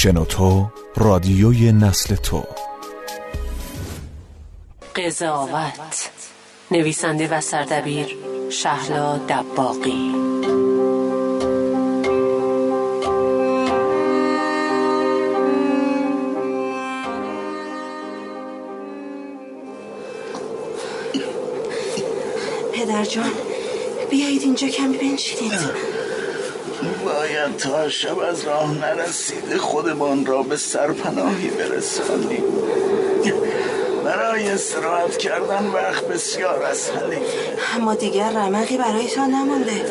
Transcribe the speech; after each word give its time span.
شنوتو 0.00 0.70
رادیوی 0.96 1.72
نسل 1.72 2.14
تو. 2.14 2.44
قضاوت 4.96 6.10
نویسنده 6.70 7.28
و 7.28 7.40
سردبیر 7.40 8.16
شهلا 8.50 9.18
دباقی 9.18 10.14
پدر 22.72 23.04
جان 23.04 23.30
بیایید 24.10 24.42
اینجا 24.42 24.68
کمی 24.68 24.98
بنشینید. 24.98 25.97
باید 27.04 27.56
تا 27.56 27.88
شب 27.88 28.18
از 28.18 28.44
راه 28.44 28.78
نرسیده 28.78 29.58
خودمان 29.58 30.26
را 30.26 30.42
به 30.42 30.56
سرپناهی 30.56 31.48
برسانیم. 31.48 32.44
برای 34.04 34.48
استراحت 34.48 35.16
کردن 35.16 35.66
وقت 35.66 36.08
بسیار 36.08 36.62
از 36.62 36.90
حلیفه 36.90 37.76
اما 37.76 37.94
دیگر 37.94 38.30
رمقی 38.30 38.76
برایتان 38.76 39.30
نمانده. 39.30 39.84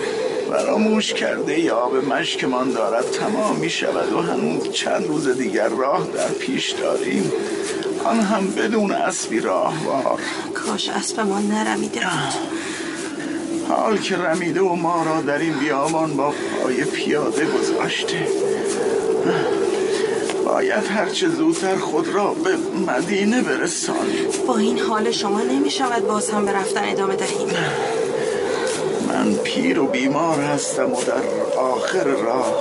فراموش 0.49 1.13
کرده 1.13 1.59
یا 1.59 1.75
آب 1.75 1.95
مشکمان 1.95 2.71
دارد 2.71 3.11
تمام 3.11 3.55
می 3.55 3.69
شود 3.69 4.13
و 4.13 4.21
هنوز 4.21 4.71
چند 4.71 5.07
روز 5.07 5.37
دیگر 5.37 5.69
راه 5.69 6.07
در 6.07 6.27
پیش 6.27 6.71
داریم. 6.71 7.31
آن 8.05 8.19
هم 8.19 8.51
بدون 8.51 8.91
اسبی 8.91 9.39
راهوار. 9.39 10.19
کاش 10.53 10.89
اسبمان 10.89 11.47
نرمیده 11.47 11.99
بود. 11.99 12.56
حال 13.69 13.97
که 13.97 14.17
رمیده 14.17 14.61
و 14.61 14.75
ما 14.75 15.03
را 15.03 15.21
در 15.21 15.37
این 15.37 15.53
بیابان 15.53 16.17
با 16.17 16.33
پای 16.63 16.83
پیاده 16.83 17.45
گذاشته. 17.45 18.27
باید 20.45 20.85
هرچه 20.85 21.29
زودتر 21.29 21.75
خود 21.75 22.07
را 22.07 22.33
به 22.33 22.55
مدینه 22.93 23.41
برسانیم. 23.41 24.27
با 24.47 24.57
این 24.57 24.79
حال 24.79 25.11
شما 25.11 25.41
نمی 25.41 25.69
شود 25.69 26.07
باز 26.07 26.29
هم 26.29 26.45
به 26.45 26.51
رفتن 26.51 26.89
ادامه 26.89 27.15
دهیم. 27.15 27.49
من 29.07 29.33
پیر 29.33 29.79
و 29.79 29.87
بیمار 29.87 30.39
هستم 30.39 30.93
و 30.93 31.01
در 31.03 31.57
آخر 31.59 32.03
راه 32.03 32.53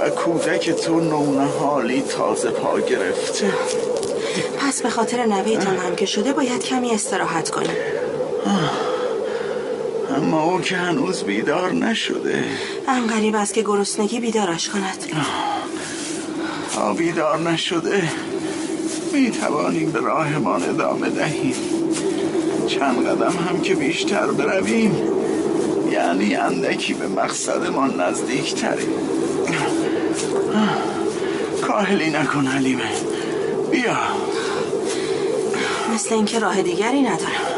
و 0.00 0.10
کودک 0.10 0.70
تو 0.70 1.00
نونه 1.00 1.46
حالی 1.46 2.02
تازه 2.02 2.50
پا 2.50 2.80
گرفته. 2.80 3.52
پس 4.58 4.82
به 4.82 4.90
خاطر 4.90 5.26
نویتان 5.26 5.76
هم 5.76 5.96
که 5.96 6.06
شده 6.06 6.32
باید 6.32 6.64
کمی 6.64 6.90
استراحت 6.90 7.50
کنیم. 7.50 7.76
اما 10.38 10.52
او 10.52 10.60
که 10.60 10.76
هنوز 10.76 11.24
بیدار 11.24 11.72
نشده. 11.72 12.44
هم 12.86 13.06
غریب 13.06 13.34
است 13.34 13.54
که 13.54 13.62
گرسنگی 13.62 14.20
بیدارش 14.20 14.68
کند. 14.68 15.04
تا 16.74 16.92
بیدار 16.92 17.38
نشده. 17.38 18.02
می 19.12 19.30
توانیم 19.30 19.90
به 19.90 20.00
راهمان 20.00 20.62
ادامه 20.62 21.10
دهیم. 21.10 21.54
چند 22.66 23.06
قدم 23.06 23.32
هم 23.48 23.60
که 23.60 23.74
بیشتر 23.74 24.26
برویم. 24.26 24.96
یعنی 25.90 26.34
اندکی 26.34 26.94
به 26.94 27.06
مقصدمان 27.06 28.00
نزدیک 28.00 28.54
تریم 28.54 28.92
کاهلی 31.62 32.10
نکن 32.10 32.46
حلیمه. 32.46 32.90
بیا. 33.70 33.96
مثل 35.94 36.14
اینکه 36.14 36.38
راه 36.38 36.62
دیگری 36.62 37.02
ندارم. 37.02 37.57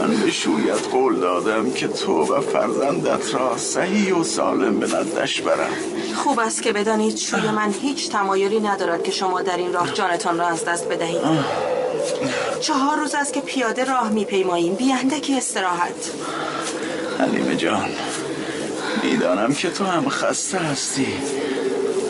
من 0.00 0.16
به 0.16 0.30
شویت 0.30 0.88
قول 0.92 1.20
دادم 1.20 1.70
که 1.70 1.88
تو 1.88 2.34
و 2.34 2.40
فرزندت 2.40 3.34
را 3.34 3.56
صحیح 3.56 4.14
و 4.14 4.24
سالم 4.24 4.80
به 4.80 4.86
ندش 4.86 5.40
برم. 5.40 5.70
خوب 6.14 6.38
است 6.38 6.62
که 6.62 6.72
بدانید 6.72 7.16
شوی 7.16 7.50
من 7.50 7.74
هیچ 7.82 8.10
تمایلی 8.10 8.60
ندارد 8.60 9.02
که 9.02 9.12
شما 9.12 9.42
در 9.42 9.56
این 9.56 9.72
راه 9.72 9.92
جانتان 9.92 10.38
را 10.38 10.46
از 10.46 10.64
دست 10.64 10.88
بدهید. 10.88 11.20
چهار 12.60 12.98
روز 12.98 13.14
است 13.14 13.32
که 13.32 13.40
پیاده 13.40 13.84
راه 13.84 14.10
میپیماییم. 14.10 14.74
بیاندکی 14.74 15.36
استراحت. 15.36 16.10
حلیمه 17.18 17.56
جان 17.56 17.88
می‌دانم 19.02 19.54
که 19.54 19.70
تو 19.70 19.84
هم 19.84 20.08
خسته 20.08 20.58
هستی. 20.58 21.06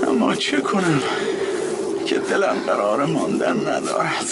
اما 0.08 0.34
چه 0.34 0.60
کنم 0.60 1.02
که 2.06 2.18
دلم 2.18 2.56
قرار 2.66 3.04
ماندن 3.04 3.68
ندارد. 3.68 4.26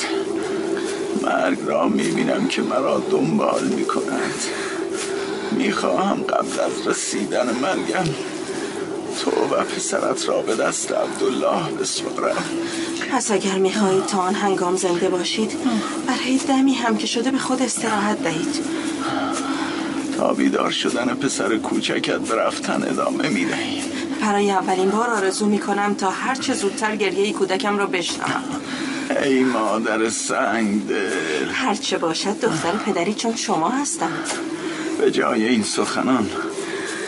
مرگ 1.22 1.58
را 1.66 1.88
می‌بینم 1.88 2.48
که 2.48 2.62
مرا 2.62 3.02
دنبال 3.10 3.64
می‌کند. 3.64 4.34
می‌خواهم 5.52 6.22
قبل 6.22 6.60
از 6.60 6.86
رسیدن 6.86 7.46
مرگم 7.62 8.04
تو 9.20 9.30
و 9.30 9.64
پسرت 9.64 10.28
را 10.28 10.42
به 10.42 10.54
دست 10.54 10.92
عبدالله 10.92 11.72
بسپارم. 11.80 12.44
پس 13.12 13.30
اگر 13.30 13.58
می‌خواهید 13.58 14.06
تا 14.06 14.18
آن 14.18 14.34
هنگام 14.34 14.76
زنده 14.76 15.08
باشید 15.08 15.52
برای 16.06 16.38
دمی 16.48 16.74
هم 16.74 16.96
که 16.96 17.06
شده 17.06 17.30
به 17.30 17.38
خود 17.38 17.62
استراحت 17.62 18.22
دهید. 18.22 18.64
تا 20.16 20.32
بیدار 20.34 20.70
شدن 20.70 21.14
پسر 21.14 21.56
کوچکت 21.56 22.18
به 22.18 22.34
رفتن 22.34 22.82
ادامه 22.82 23.28
می‌دهیم 23.28 23.82
برای 24.20 24.50
اولین 24.50 24.90
بار 24.90 25.10
آرزو 25.10 25.46
می‌کنم 25.46 25.94
تا 25.94 26.10
هرچه 26.10 26.54
زودتر 26.54 26.96
گریه 26.96 27.32
کودکم 27.32 27.78
را 27.78 27.86
بشنوم. 27.86 28.42
ای 29.22 29.44
مادر 29.44 30.08
سنگ 30.08 30.88
دل. 30.88 31.50
هرچه 31.52 31.98
باشد 31.98 32.40
دختر 32.40 32.72
پدری 32.72 33.14
چون 33.14 33.36
شما 33.36 33.68
هستم 33.68 34.12
به 34.98 35.10
جای 35.10 35.48
این 35.48 35.62
سخنان 35.62 36.30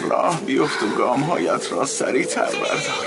راه 0.09 0.41
بیفت 0.41 0.82
و 0.82 0.87
گامهایت 0.87 1.72
را 1.72 1.87
سریعتر 1.87 2.47
بردار. 2.47 3.06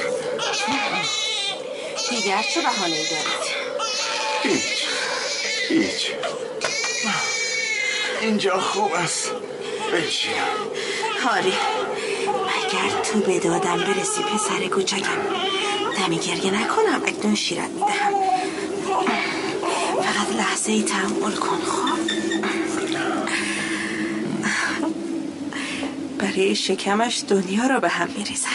دیگر 2.10 2.42
چه 2.54 2.62
بهانه 2.62 2.96
دارید؟ 2.96 3.44
هیچ. 4.44 4.86
هیچ. 5.70 6.12
اینجا 8.22 8.60
خوب 8.60 8.94
است. 8.94 9.32
بشینم 9.94 10.34
هاری 11.24 11.54
اگر 12.34 13.02
تو 13.04 13.20
به 13.20 13.40
دادم 13.40 13.78
برسی 13.78 14.22
پسر 14.22 14.68
کوچکم. 14.68 15.22
دمی 15.98 16.18
گریه 16.18 16.52
نکنم 16.52 17.02
اکنون 17.06 17.36
شیرت 17.36 17.70
می‌دهم. 17.70 18.33
لحظه 20.34 20.72
ای 20.72 20.84
تحمل 20.84 21.36
کن 21.36 21.58
خب؟ 21.58 21.94
برای 26.20 26.56
شکمش 26.56 27.24
دنیا 27.28 27.68
را 27.68 27.80
به 27.80 27.90
هم 27.90 28.08
میریزد. 28.18 28.48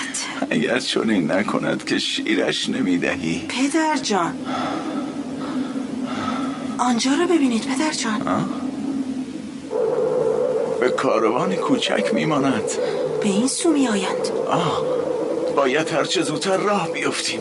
اگر 0.51 0.79
چون 0.79 1.11
این 1.11 1.33
نکند 1.33 1.85
که 1.85 1.99
شیرش 1.99 2.69
نمی‌دهی. 2.69 3.47
پدر 3.49 3.97
جان. 3.97 4.35
آنجا 6.79 7.11
را 7.15 7.27
ببینید 7.27 7.67
پدر 7.67 7.93
جان. 7.93 8.49
به 10.81 10.89
کاروان 10.89 11.55
کوچک 11.55 12.15
میماند. 12.15 12.71
به 13.23 13.29
این 13.29 13.47
سو 13.49 13.71
می 13.71 13.89
آیند 13.89 14.29
آه 14.51 14.83
باید 15.57 15.89
هرچه 15.89 16.23
زودتر 16.23 16.57
راه 16.57 16.93
بیفتیم. 16.93 17.41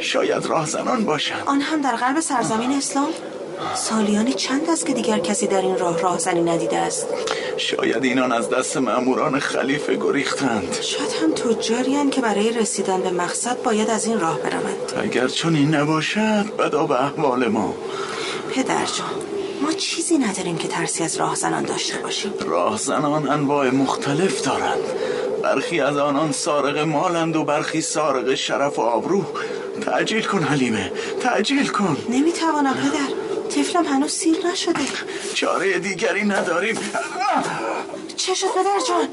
شاید 0.00 0.46
راهزنان 0.46 1.04
باشند. 1.04 1.42
آن 1.46 1.60
هم 1.60 1.80
در 1.80 1.96
قلب 1.96 2.20
سرزمین 2.20 2.72
اسلام؟ 2.72 3.08
سالیانی 3.74 4.32
چند 4.32 4.70
است 4.70 4.86
که 4.86 4.94
دیگر 4.94 5.18
کسی 5.18 5.46
در 5.46 5.60
این 5.60 5.78
راه 5.78 6.00
راهزنی 6.00 6.42
ندیده 6.42 6.78
است؟ 6.78 7.06
شاید 7.56 8.04
اینان 8.04 8.32
از 8.32 8.50
دست 8.50 8.76
ماموران 8.76 9.38
خلیفه 9.38 9.96
گریختند. 9.96 10.78
شاید 10.80 11.10
هم 11.22 11.32
تجاریان 11.32 12.10
که 12.10 12.20
برای 12.20 12.50
رسیدن 12.52 13.00
به 13.00 13.10
مقصد 13.10 13.62
باید 13.62 13.90
از 13.90 14.06
این 14.06 14.20
راه 14.20 14.38
بروند. 14.38 14.92
اگر 15.02 15.28
چون 15.28 15.54
این 15.56 15.74
نباشد 15.74 16.44
بدا 16.58 16.86
به 16.86 17.04
احوال 17.04 17.48
ما. 17.48 17.74
پدر 18.50 18.84
جان 18.84 19.14
ما 19.62 19.72
چیزی 19.72 20.18
نداریم 20.18 20.56
که 20.56 20.68
ترسی 20.68 21.04
از 21.04 21.16
راهزنان 21.16 21.64
داشته 21.64 21.98
باشیم. 21.98 22.32
راهزنان 22.46 23.28
انواع 23.28 23.70
مختلف 23.70 24.42
دارند. 24.42 24.84
برخی 25.42 25.80
از 25.80 25.96
آنان 25.96 26.32
سارق 26.32 26.78
مالند 26.78 27.36
و 27.36 27.44
برخی 27.44 27.80
سارق 27.80 28.34
شرف 28.34 28.78
و 28.78 28.82
آبرو. 28.82 29.24
تعجیل 29.86 30.22
کن 30.22 30.42
حلیمه 30.42 30.92
تعجیل 31.20 31.66
کن. 31.66 31.96
نمی‌توانم 32.08 32.74
پدر. 32.74 33.23
طفلم 33.50 33.84
هنوز 33.84 34.12
سیر 34.12 34.46
نشده. 34.46 34.80
چاره 35.34 35.78
دیگری 35.78 36.24
نداریم. 36.24 36.78
چه 38.16 38.34
شد 38.34 38.46
پدر 38.46 38.78
جان. 38.88 39.08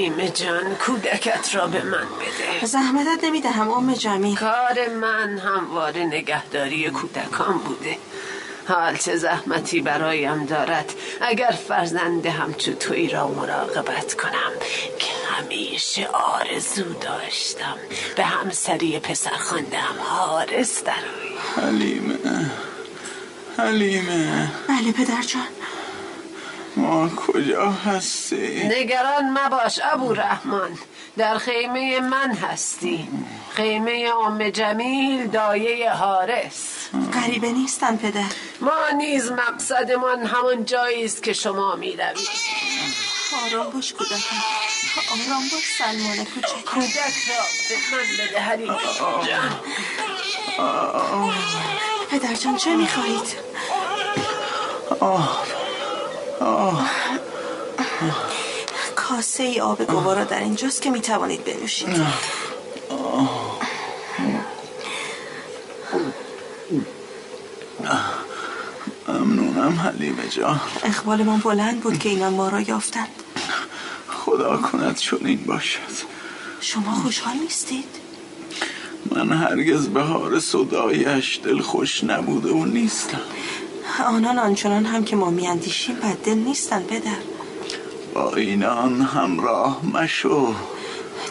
حلیمه 0.00 0.28
جان 0.30 0.74
کودکت 0.74 1.54
را 1.54 1.66
به 1.66 1.82
من 1.82 2.06
بده. 2.20 2.66
زحمتت 2.66 3.24
نمی‌دهم 3.24 3.70
ام 3.70 3.94
جمیل 3.94 4.36
کار 4.36 4.88
من 5.00 5.38
همواره 5.38 6.04
نگهداری 6.04 6.90
کودکان 6.90 7.58
بوده. 7.58 7.96
حال 8.68 8.96
چه 8.96 9.16
زحمتی 9.16 9.80
برایم 9.80 10.46
دارد. 10.46 10.94
اگر 11.20 11.58
فرزند 11.68 12.26
همچو 12.26 12.72
توی 12.72 13.08
را 13.08 13.28
مراقبت 13.28 14.14
کنم 14.14 14.52
که 14.98 15.10
همیشه 15.30 16.06
آرزو 16.06 16.92
داشتم. 16.92 17.76
به 18.16 18.24
همسری 18.24 18.98
پسر 18.98 19.36
خواندم 19.36 19.96
حارس 19.98 20.84
در 20.84 20.92
حلیمه. 21.56 22.16
حلیمه. 23.58 24.48
بله 24.68 24.92
پدر 24.92 25.22
جان. 25.22 25.59
ما 26.76 27.08
کجا 27.08 27.70
هستی؟ 27.70 28.68
نگران 28.68 29.38
مباش 29.38 29.80
ابو 29.92 30.12
رحمان. 30.14 30.78
در 31.16 31.38
خیمه 31.38 32.00
من 32.00 32.34
هستی 32.34 33.08
خیمه 33.50 34.12
ام 34.26 34.50
جمیل 34.50 35.26
دایه 35.26 35.90
حارس 35.90 36.88
غریبه 37.14 37.52
نیستن 37.52 37.96
پدر. 37.96 38.24
ما 38.60 38.88
نیز 38.96 39.32
مقصدمان 39.32 40.26
همان 40.26 40.64
جایی 40.64 41.04
است 41.04 41.22
که 41.22 41.32
شما 41.32 41.76
می 41.76 41.92
روید 41.92 42.28
آرام 43.44 43.70
باش 43.70 43.92
کودکم 43.92 44.36
آرام 45.10 45.42
باش 45.52 45.66
سلمان 45.78 46.24
کوچک. 46.24 46.64
کودک 46.64 47.16
را 47.28 47.42
به 47.68 47.76
من 47.92 48.06
بده 48.18 48.40
پدر 52.10 52.34
جان 52.34 52.56
چه 52.56 52.76
می‌خواهید؟ 52.76 53.36
کاسه 58.96 59.42
ای 59.42 59.60
آب 59.60 59.82
گوارا 59.86 60.24
در 60.24 60.40
اینجاست 60.40 60.82
که 60.82 60.90
می‌توانید 60.90 61.44
بنوشید. 61.44 61.88
ممنونم 69.08 69.80
حلیمه 69.80 70.28
جان 70.28 70.60
اقبالمان 70.84 71.40
بلند 71.40 71.80
بود 71.80 71.98
که 71.98 72.08
اینان 72.08 72.32
ما 72.32 72.48
را 72.48 72.60
یافتند. 72.60 73.08
خدا 74.08 74.56
کند 74.56 74.96
چنین 74.96 75.44
باشد. 75.46 75.80
شما 76.60 76.94
خوشحال 76.94 77.36
نیستید؟ 77.36 77.84
من 79.10 79.32
هرگز 79.32 79.88
به 79.88 80.02
حار 80.02 80.40
صدایش 80.40 81.40
دل 81.44 81.60
خوش 81.60 82.04
نبوده 82.04 82.50
و 82.50 82.64
نیستم. 82.64 83.20
آنان 83.98 84.38
آنچنان 84.38 84.84
هم 84.84 85.04
که 85.04 85.16
ما 85.16 85.30
میاندیشیم 85.30 85.96
بددل 85.96 86.38
نیستند 86.38 86.86
پدر. 86.86 87.16
با 88.14 88.34
اینان 88.34 89.02
همراه 89.02 89.80
مشو. 89.94 90.54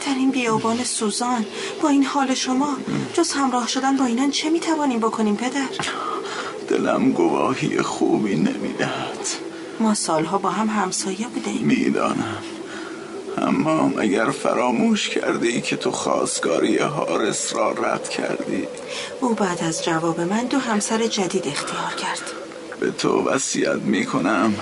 در 0.06 0.16
این 0.18 0.32
بیابان 0.32 0.84
سوزان 0.84 1.46
با 1.82 1.90
این 1.90 2.04
حال 2.04 2.34
شما 2.34 2.78
جز 3.14 3.32
همراه 3.32 3.68
شدن 3.68 3.98
با 3.98 4.06
اینان 4.06 4.32
چه 4.32 4.50
می‌توانیم 4.50 5.00
بکنیم 5.00 5.36
پدر؟ 5.36 5.68
دلم 6.68 7.12
گواهی 7.12 7.82
خوبی 7.82 8.36
نمی‌دهد. 8.36 9.28
ما 9.80 9.94
سالها 9.94 10.38
با 10.38 10.50
هم 10.50 10.68
همسایه 10.68 11.28
بودیم 11.28 11.62
می‌دانم. 11.68 12.38
اما 13.38 13.88
مگر 13.88 14.30
فراموش 14.30 15.10
کردی 15.10 15.62
که 15.62 15.76
تو 15.76 15.92
خواستگاری 15.92 16.78
حارس 16.78 17.54
را 17.56 17.72
رد 17.72 18.10
کردی. 18.10 18.68
او 19.22 19.34
بعد 19.34 19.64
از 19.64 19.84
جواب 19.84 20.22
من 20.22 20.46
دو 20.46 20.60
همسر 20.60 21.08
جدید 21.08 21.48
اختیار 21.48 21.94
کرد. 22.02 22.32
به 22.80 22.92
تو 22.92 23.24
وصیت 23.30 23.76
می 23.76 24.06
کنم 24.06 24.56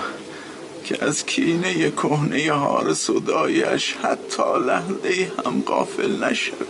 که 0.84 1.04
از 1.04 1.26
کینه 1.26 1.90
کهنه 1.90 2.52
حارس 2.52 3.10
و 3.10 3.20
دایش 3.20 3.94
حتی 4.02 4.42
لحظه 4.66 5.32
هم 5.46 5.62
غافل 5.66 6.24
نشد 6.24 6.66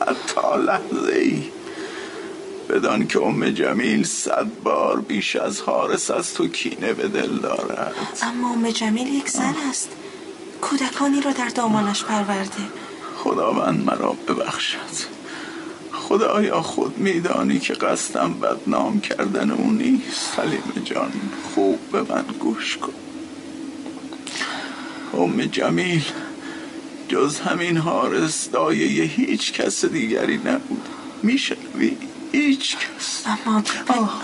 حتی 0.00 0.64
لحظه 0.66 1.12
ای 1.12 1.42
بدان 2.68 3.06
که 3.06 3.22
ام 3.22 3.50
جمیل 3.50 4.04
صد 4.04 4.46
بار 4.64 5.00
بیش 5.00 5.36
از 5.36 5.60
حارس 5.60 6.10
از 6.10 6.34
تو 6.34 6.48
کینه 6.48 6.92
به 6.92 7.08
دل 7.08 7.36
دارد. 7.36 7.94
اما 8.22 8.50
ام 8.50 8.70
جمیل 8.70 9.14
یک 9.14 9.28
زن 9.28 9.54
است. 9.70 9.88
کودکانی 10.60 11.20
را 11.20 11.32
در 11.32 11.48
دامانش 11.48 12.04
پرورده. 12.04 12.62
خداوند 13.16 13.84
مرا 13.86 14.16
ببخشد. 14.28 15.19
خدایا 16.10 16.62
خود 16.62 16.98
میدانی 16.98 17.58
که 17.58 17.74
قصدم 17.74 18.32
بدنام 18.32 19.00
کردن 19.00 19.50
او 19.50 19.70
نیست. 19.70 20.38
حلیم 20.38 20.82
جان 20.84 21.12
خوب 21.54 21.78
به 21.92 22.02
من 22.02 22.24
گوش 22.40 22.76
کن. 22.76 22.92
ام 25.14 25.44
جمیل 25.44 26.04
جز 27.08 27.40
همین 27.40 27.76
حارس 27.76 28.50
دایه 28.50 29.04
هیچ 29.04 29.52
کس 29.52 29.84
دیگری 29.84 30.36
نبود. 30.36 30.88
میشنوی؟ 31.22 31.96
هیچ 32.32 32.76
کس. 32.76 33.24
اما 33.26 33.62
آه. 33.88 34.22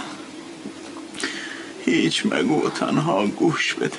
هیچ 1.84 2.26
مگو 2.26 2.70
تنها 2.70 3.26
گوش 3.26 3.74
بده. 3.74 3.98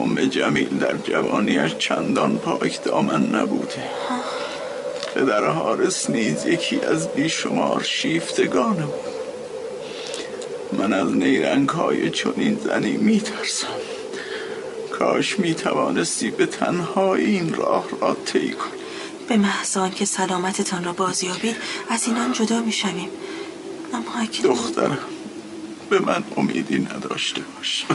ام 0.00 0.14
جمیل 0.14 0.78
در 0.78 0.96
جوانیش 0.96 1.74
چندان 1.74 2.38
پاک 2.38 2.84
دامن 2.84 3.34
نبوده. 3.34 3.82
پدر 5.16 5.44
حارس 5.44 6.10
نیز 6.10 6.46
یکی 6.46 6.80
از 6.80 7.08
بیشمار 7.08 7.82
شیفتگانه 7.82 8.86
بود. 8.86 9.16
من 10.78 10.92
از 10.92 11.12
نیرنگ 11.12 11.68
های 11.68 12.10
چنین 12.10 12.58
زنی 12.64 12.96
میترسم. 12.96 13.66
کاش 14.92 15.38
می‌توانستی 15.38 16.30
به 16.30 16.46
تنهایی 16.46 17.26
این 17.26 17.54
راه 17.54 17.84
را 18.00 18.16
طی 18.26 18.50
کنی. 18.50 18.70
به 19.28 19.36
محض 19.36 19.78
که 19.94 20.04
سلامتتان 20.04 20.84
را 20.84 20.92
بازیابید 20.92 21.56
از 21.90 22.06
اینان 22.06 22.32
جدا 22.32 22.60
می‌شویم. 22.60 23.08
اما 23.94 24.12
اکنون 24.22 24.54
دخترم 24.54 24.98
به 25.90 25.98
من 25.98 26.24
امیدی 26.36 26.78
نداشته 26.78 27.40
باش. 27.40 27.86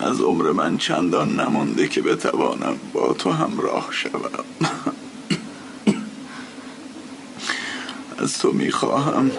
از 0.00 0.20
عمر 0.20 0.52
من 0.52 0.78
چندان 0.78 1.40
نمانده 1.40 1.88
که 1.88 2.02
بتوانم 2.02 2.76
با 2.92 3.12
تو 3.12 3.30
همراه 3.30 3.88
شوم. 3.90 4.30
از 8.22 8.38
تو 8.38 8.52
می‌خواهم 8.52 9.30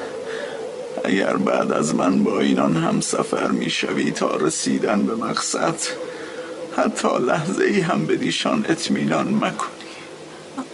اگر 1.05 1.37
بعد 1.37 1.71
از 1.71 1.95
من 1.95 2.23
با 2.23 2.39
اینان 2.39 2.75
هم 2.75 3.01
سفر 3.01 3.47
می‌شوی 3.47 4.11
تا 4.11 4.35
رسیدن 4.35 5.03
به 5.03 5.15
مقصد 5.15 5.75
حتی 6.77 7.07
لحظه 7.27 7.63
ای 7.63 7.79
هم 7.79 8.05
به 8.05 8.15
دیشان 8.15 8.65
اطمینان 8.69 9.33
مکنی 9.33 9.87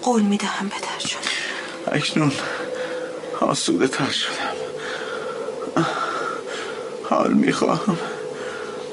قول 0.02 0.22
می‌دهم 0.22 0.70
پدر 0.70 1.10
جان. 1.10 1.22
اکنون 1.98 2.32
آسوده 3.42 3.88
تر 3.88 4.10
شدم. 4.10 4.54
حال 7.10 7.34
می‌خواهم 7.34 7.98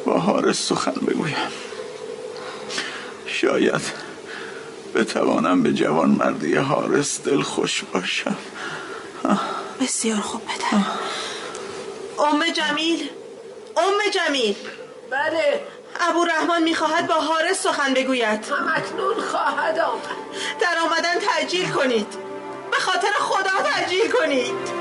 با 0.05 0.19
حارس 0.19 0.69
سخن 0.69 0.93
بگویم. 1.07 1.37
شاید 3.27 3.83
بتوانم 4.95 5.63
به 5.63 5.73
جوان 5.73 6.11
مردی 6.11 6.55
حارس 6.55 7.21
دل 7.23 7.43
خوش 7.43 7.85
باشم. 7.93 8.37
بسیار 9.81 10.21
خوب 10.21 10.43
پدر. 10.47 10.85
ام 12.19 12.45
جمیل 12.49 13.09
ام 13.77 14.11
جمیل. 14.15 14.57
بله. 15.11 15.61
ابو 16.01 16.25
رحمان 16.25 16.63
می‌خواهد 16.63 17.07
با 17.07 17.15
حارس 17.15 17.63
سخن 17.63 17.95
بگوید. 17.95 18.45
هم 18.45 18.73
اکنون 18.75 19.21
خواهد 19.31 19.79
آمد. 19.79 20.03
در 20.61 20.79
آمدن 20.85 21.19
تعجیل 21.19 21.71
کنید. 21.71 22.07
به 22.71 22.77
خاطر 22.77 23.13
خدا 23.21 23.71
تعجیل 23.71 24.11
کنید. 24.13 24.80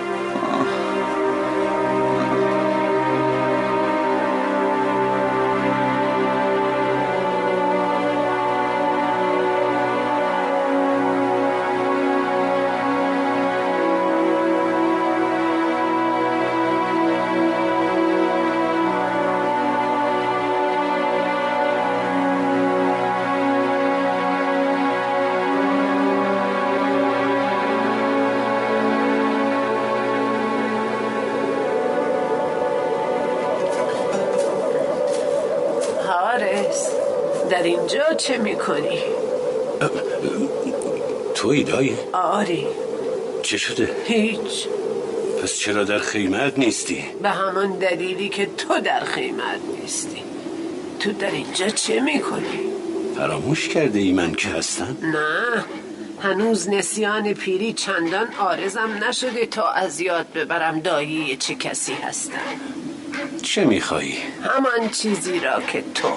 چه 38.20 38.38
می‌کنی؟ 38.38 39.00
توی 41.36 41.64
دایی 41.64 41.98
آری 42.14 42.68
چه 43.44 43.58
شده؟ 43.58 43.96
هیچ 44.06 44.68
پس 45.44 45.54
چرا 45.56 45.84
در 45.84 46.00
خیمت 46.00 46.60
نیستی؟ 46.60 47.04
به 47.22 47.30
همان 47.30 47.72
دلیلی 47.80 48.30
که 48.30 48.46
تو 48.46 48.80
در 48.80 49.04
خیمت 49.04 49.60
نیستی 49.82 50.24
تو 51.00 51.12
در 51.12 51.32
اینجا 51.32 51.70
چه 51.70 52.00
می‌کنی؟ 52.00 52.60
فراموش 53.16 53.70
کرده 53.70 54.00
ای 54.00 54.12
من 54.12 54.32
که 54.36 54.50
هستم 54.50 54.98
نه 55.02 55.66
هنوز 56.22 56.70
نسیان 56.70 57.34
پیری 57.34 57.74
چندان 57.74 58.28
آرزم 58.40 59.00
نشده 59.10 59.46
تا 59.46 59.72
از 59.72 60.00
یاد 60.00 60.34
ببرم 60.34 60.80
دایی 60.80 61.38
چه 61.38 61.56
کسی 61.56 61.94
هستم 61.94 62.40
چه 63.42 63.66
میخوایی؟ 63.66 64.18
همان 64.44 64.90
چیزی 64.90 65.40
را 65.40 65.62
که 65.62 65.84
تو 65.96 66.08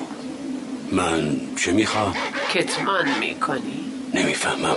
من 0.93 1.41
چه 1.65 1.73
می‌خوام؟ 1.73 2.15
کتمان 2.55 3.19
می‌کنی. 3.21 3.85
نمی‌فهمم. 4.15 4.77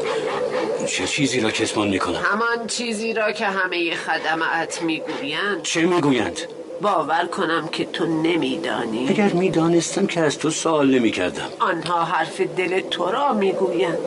چه 0.88 1.08
چیزی 1.08 1.40
را 1.40 1.52
کتمان 1.52 1.88
می‌کنم؟ 1.88 2.22
همان 2.24 2.68
چیزی 2.68 3.14
را 3.14 3.32
که 3.32 3.46
همه 3.46 3.96
خدمات 3.96 4.82
می‌گویند. 4.82 5.62
چه 5.64 5.82
می‌گویند؟ 5.82 6.40
باور 6.82 7.26
کنم 7.26 7.68
که 7.68 7.86
تو 7.86 8.06
نمیدانی. 8.06 9.10
اگر 9.10 9.28
می‌دانستم 9.28 10.08
که 10.08 10.22
از 10.22 10.40
تو 10.40 10.50
سوال 10.50 10.96
نمی‌کردم. 10.96 11.50
آنها 11.60 12.04
حرف 12.04 12.42
دل 12.42 12.82
تو 12.82 13.12
را 13.12 13.34
می‌گویند. 13.34 13.98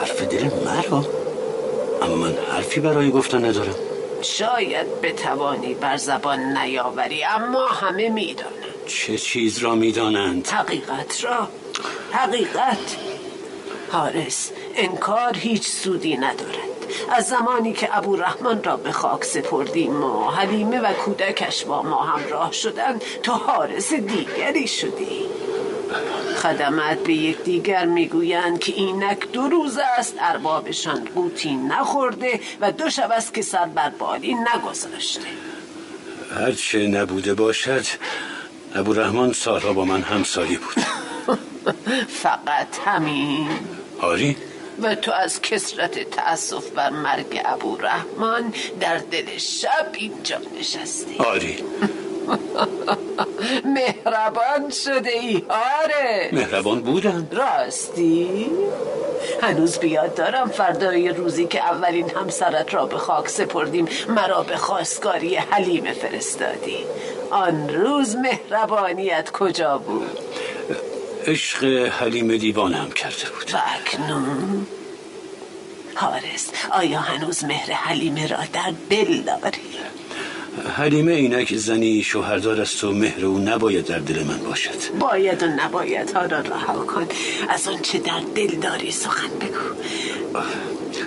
حرف 0.00 0.22
دل 0.22 0.44
مرا؟ 0.64 1.04
اما 2.02 2.16
من 2.16 2.34
حرفی 2.52 2.80
برای 2.80 3.10
گفتن 3.10 3.44
ندارم. 3.44 3.74
شاید 4.22 5.00
بتوانی 5.00 5.74
بر 5.74 5.96
زبان 5.96 6.58
نیاوری 6.58 7.24
اما 7.24 7.66
همه 7.66 8.08
می‌دانند. 8.08 8.55
چه 8.86 9.18
چیز 9.18 9.58
را 9.58 9.74
می‌دانند؟ 9.74 10.48
حقیقت 10.48 11.24
را. 11.24 11.48
حقیقت. 12.12 12.96
حارس 13.92 14.50
انکار 14.74 15.36
هیچ 15.36 15.68
سودی 15.68 16.16
ندارد. 16.16 16.56
از 17.10 17.28
زمانی 17.28 17.72
که 17.72 17.96
ابو 17.98 18.16
رحمان 18.16 18.64
را 18.64 18.76
به 18.76 18.92
خاک 18.92 19.24
سپردیم 19.24 20.04
و 20.04 20.30
حلیمه 20.30 20.80
و 20.80 20.92
کودکش 20.92 21.64
با 21.64 21.82
ما 21.82 22.02
همراه 22.02 22.52
شدند 22.52 23.02
تو 23.22 23.32
حارس 23.32 23.92
دیگری 23.92 24.68
شدی. 24.68 25.26
خدمت 26.42 26.98
به 26.98 27.12
یکدیگر 27.12 27.84
می‌گویند 27.84 28.58
که 28.58 28.72
اینک 28.72 29.32
دو 29.32 29.48
روز 29.48 29.78
است 29.98 30.14
اربابشان 30.20 31.08
قوتی 31.14 31.54
نخورده 31.54 32.40
و 32.60 32.72
دو 32.72 32.90
شب 32.90 33.10
است 33.10 33.34
که 33.34 33.42
سر 33.42 33.64
بر 33.64 33.90
بالی 33.90 34.34
نگذاشته. 34.34 35.26
هرچه 36.34 36.78
نبوده 36.78 37.34
باشد 37.34 37.84
ابو 38.76 38.92
رحمان 38.92 39.32
سالها 39.32 39.72
با 39.72 39.84
من 39.84 40.02
همسایه 40.02 40.58
بود. 40.58 40.84
فقط 42.22 42.78
همین. 42.84 43.48
آری؟ 44.00 44.36
و 44.82 44.94
تو 44.94 45.12
از 45.12 45.42
کسرت 45.42 46.10
تأسف 46.10 46.70
بر 46.70 46.90
مرگ 46.90 47.40
ابو 47.44 47.76
رحمان 47.76 48.54
در 48.80 48.98
دل 48.98 49.38
شب 49.38 49.90
اینجا 49.94 50.38
نشستی. 50.60 51.16
آری. 51.18 51.56
مهربان 53.64 54.70
شده 54.70 55.10
ای 55.10 55.42
آره. 55.48 56.30
مهربان 56.32 56.80
بودم 56.80 57.28
راستی. 57.32 58.50
هنوز 59.42 59.78
بیاد 59.78 60.14
دارم 60.14 60.48
فردای 60.48 61.08
روزی 61.08 61.46
که 61.46 61.64
اولین 61.64 62.10
همسرت 62.10 62.74
را 62.74 62.86
به 62.86 62.98
خاک 62.98 63.28
سپردیم 63.28 63.88
مرا 64.08 64.42
به 64.42 64.56
خواستگاری 64.56 65.36
حلیمه 65.36 65.92
فرستادی. 65.92 66.78
آن 67.30 67.68
روز 67.68 68.16
مهربانیت 68.16 69.30
کجا 69.30 69.78
بود؟ 69.78 70.18
عشق 71.26 71.64
حلیم 71.64 72.36
دیوانم 72.36 72.90
کرده 72.90 73.30
بود. 73.38 73.54
و 73.54 73.58
اکنون؟ 73.76 74.66
حارس 75.94 76.50
آیا 76.70 76.98
هنوز 76.98 77.44
مهر 77.44 77.72
حلیمه 77.72 78.26
را 78.26 78.38
در 78.52 78.72
دل 78.90 79.22
داری؟ 79.22 79.60
حلیمه 80.76 81.12
اینک 81.12 81.56
زنی 81.56 82.02
شوهردار 82.02 82.60
است 82.60 82.84
و 82.84 82.92
مهر 82.92 83.26
او 83.26 83.38
نباید 83.38 83.86
در 83.86 83.98
دل 83.98 84.22
من 84.22 84.38
باشد. 84.38 84.98
باید 85.00 85.42
و 85.42 85.46
نباید 85.46 86.10
ها 86.10 86.26
را 86.26 86.40
رها 86.40 86.84
کن. 86.84 87.06
از 87.48 87.68
آن 87.68 87.78
چه 87.82 87.98
در 87.98 88.20
دل 88.34 88.46
داری 88.46 88.90
سخن 88.90 89.28
بگو. 89.28 89.74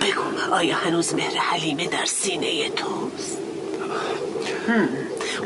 بگو 0.00 0.54
آیا 0.54 0.76
هنوز 0.76 1.14
مهر 1.14 1.36
حلیمه 1.36 1.86
در 1.86 2.04
سینه 2.04 2.68
توست. 2.68 3.38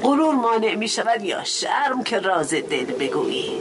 غرور 0.02 0.34
مانع 0.34 0.74
می 0.74 0.88
شود 0.88 1.24
یا 1.24 1.44
شرم 1.44 2.02
که 2.04 2.18
راز 2.18 2.54
دل 2.54 2.84
بگویی؟ 2.84 3.52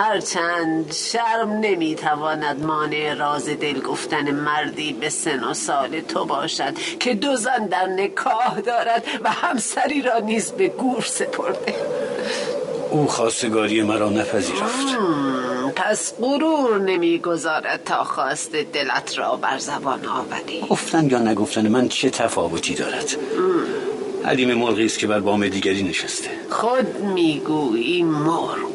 هرچند 0.00 0.92
شرم 0.92 1.50
نمی‌تواند 1.50 2.64
مانع 2.64 3.14
راز 3.14 3.48
دل 3.48 3.80
گفتن 3.80 4.30
مردی 4.30 4.92
به 4.92 5.08
سن 5.08 5.44
و 5.44 5.54
سال 5.54 6.00
تو 6.00 6.24
باشد 6.24 6.74
که 7.00 7.14
دو 7.14 7.36
زن 7.36 7.66
در 7.66 7.86
نکاح 7.86 8.60
دارد 8.60 9.04
و 9.24 9.30
همسری 9.30 10.02
را 10.02 10.18
نیز 10.18 10.50
به 10.52 10.68
گور 10.68 11.02
سپرده. 11.02 11.74
او 12.90 13.06
خواستگاری 13.06 13.82
مرا 13.82 14.08
نپذیرفت. 14.08 14.88
پس 15.76 16.14
غرور 16.20 16.80
نمی‌گذارد 16.80 17.84
تا 17.84 18.04
خواست 18.04 18.52
دلت 18.52 19.18
را 19.18 19.36
بر 19.36 19.58
زبان 19.58 20.06
آوری. 20.06 20.60
گفتن 20.70 21.10
یا 21.10 21.18
نگفتن 21.18 21.68
من 21.68 21.88
چه 21.88 22.10
تفاوتی 22.10 22.74
دارد؟ 22.74 23.16
حلیم 24.24 24.54
مرغی 24.54 24.84
است 24.84 24.98
که 24.98 25.06
بر 25.06 25.20
بام 25.20 25.48
دیگری 25.48 25.82
نشسته. 25.82 26.30
خود 26.50 27.00
می‌گویی 27.00 28.02
مرغ. 28.02 28.69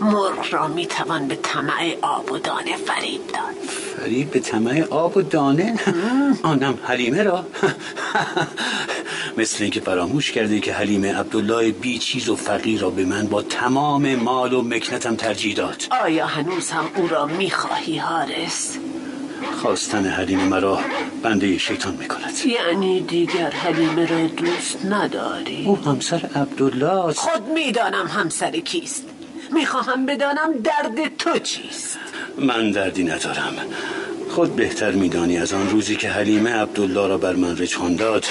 مرغ 0.00 0.46
را 0.50 0.68
می‌توان 0.68 1.28
به 1.28 1.36
طمع 1.42 1.96
آب 2.02 2.32
و 2.32 2.38
دانه 2.38 2.76
فریب 2.76 3.26
داد. 3.26 3.70
فریب 3.96 4.30
به 4.30 4.40
طمع 4.40 4.84
آب 4.90 5.16
و 5.16 5.22
دانه؟ 5.22 5.78
آنم 6.42 6.78
حلیمه 6.84 7.22
را. 7.22 7.44
مثل 9.36 9.62
اینکه 9.62 9.80
فراموش 9.80 10.32
کرده 10.32 10.60
که 10.60 10.72
حلیمه 10.72 11.18
عبدالله 11.18 11.70
بی 11.70 11.98
چیز 11.98 12.28
و 12.28 12.36
فقیر 12.36 12.80
را 12.80 12.90
به 12.90 13.04
من 13.04 13.26
با 13.26 13.42
تمام 13.42 14.14
مال 14.14 14.52
و 14.52 14.62
مکنتم 14.62 15.16
ترجیح 15.16 15.54
داد. 15.54 15.82
آیا 16.02 16.26
هنوز 16.26 16.70
هم 16.70 16.84
او 16.96 17.08
را 17.08 17.26
می‌خواهی 17.26 17.98
حارس؟ 17.98 18.78
خواستن 19.62 20.06
حلیمه 20.06 20.44
مرا 20.44 20.78
بنده 21.22 21.58
شیطان 21.58 21.94
می‌کند. 21.94 22.32
یعنی 22.46 23.00
دیگر 23.00 23.50
حلیمه 23.50 24.06
را 24.06 24.26
دوست 24.26 24.84
نداری؟ 24.84 25.64
او 25.66 25.76
همسر 25.76 26.30
عبدالله 26.34 27.04
است. 27.04 27.18
خود 27.18 27.48
می‌دانم 27.48 28.06
همسر 28.06 28.50
کیست. 28.50 29.04
می‌خواهم 29.52 30.06
بدانم 30.06 30.52
درد 30.52 31.16
تو 31.18 31.38
چیست؟ 31.38 31.98
من 32.38 32.70
دردی 32.70 33.04
ندارم. 33.04 33.54
خود 34.30 34.56
بهتر 34.56 34.90
میدانی 34.90 35.38
از 35.38 35.52
آن 35.52 35.70
روزی 35.70 35.96
که 35.96 36.08
حلیمه 36.08 36.52
عبدالله 36.52 37.06
را 37.06 37.18
بر 37.18 37.32
من 37.32 37.58
رجحان 37.58 37.96
داد. 37.96 38.24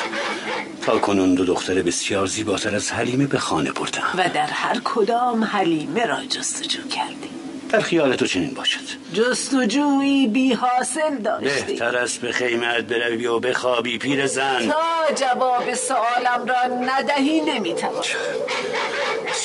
تا 0.81 0.99
کنون 0.99 1.35
دو 1.35 1.45
دختر 1.45 1.73
بسیار 1.73 2.25
زیباتر 2.25 2.75
از 2.75 2.91
حلیمه 2.91 3.27
به 3.27 3.39
خانه 3.39 3.71
بردم. 3.71 4.03
و 4.17 4.29
در 4.29 4.45
هر 4.45 4.81
کدام 4.83 5.43
حلیمه 5.43 6.05
را 6.05 6.25
جستجو 6.25 6.87
کردی. 6.87 7.29
در 7.69 7.81
خیال 7.81 8.15
تو 8.15 8.25
چنین 8.27 8.53
باشد. 8.53 8.79
جستجویی 9.13 10.27
بی 10.27 10.53
حاصل 10.53 11.17
داشتی. 11.17 11.63
بهتر 11.65 11.97
است 11.97 12.21
به 12.21 12.31
خیمت 12.31 12.83
بروی 12.83 13.27
و 13.27 13.39
بخوابی 13.39 13.97
پیر 13.97 14.27
زن. 14.27 14.67
تا 14.67 15.15
جواب 15.15 15.73
سوالم 15.73 16.45
را 16.45 16.63
ندهی 16.91 17.41
نمی‌توان 17.41 18.03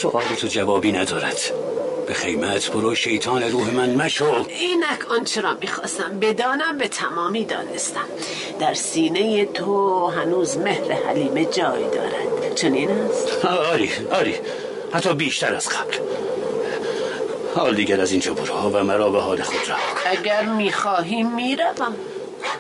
سؤال 0.02 0.24
تو 0.40 0.46
جوابی 0.46 0.92
ندارد. 0.92 1.40
به 2.06 2.14
خیمت 2.14 2.70
برو 2.70 2.94
شیطان 2.94 3.42
روح 3.42 3.70
من 3.70 3.94
مشو. 3.94 4.44
اینک 4.48 5.10
آنچه 5.10 5.40
را 5.40 5.54
می‌خواستم 5.60 6.18
بدانم 6.20 6.78
به 6.78 6.88
تمامی 6.88 7.44
دانستم. 7.44 8.04
در 8.60 8.74
سینه 8.74 9.44
تو 9.44 10.06
هنوز 10.06 10.58
مهر 10.58 10.92
حلیمه 11.06 11.44
جای 11.44 11.82
دارد. 11.90 12.54
چنین 12.54 12.90
است؟ 12.90 13.44
آری 13.44 13.90
آری. 14.12 14.34
حتی 14.92 15.14
بیشتر 15.14 15.54
از 15.54 15.68
قبل. 15.68 15.96
حال 17.54 17.74
دیگر 17.74 18.00
از 18.00 18.10
اینجا 18.10 18.34
برو 18.34 18.54
و 18.54 18.82
مرا 18.84 19.10
به 19.10 19.20
حال 19.20 19.42
خود 19.42 19.68
کن 19.68 19.74
اگر 20.06 20.42
می‌خواهی 20.42 21.22
می‌روم. 21.22 21.94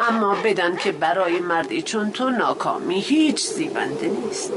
اما 0.08 0.36
بدان 0.44 0.76
که 0.76 0.92
برای 0.92 1.38
مردی 1.40 1.82
چون 1.82 2.10
تو 2.10 2.30
ناکامی 2.30 3.00
هیچ 3.00 3.40
زیبنده 3.46 4.06
نیست. 4.06 4.52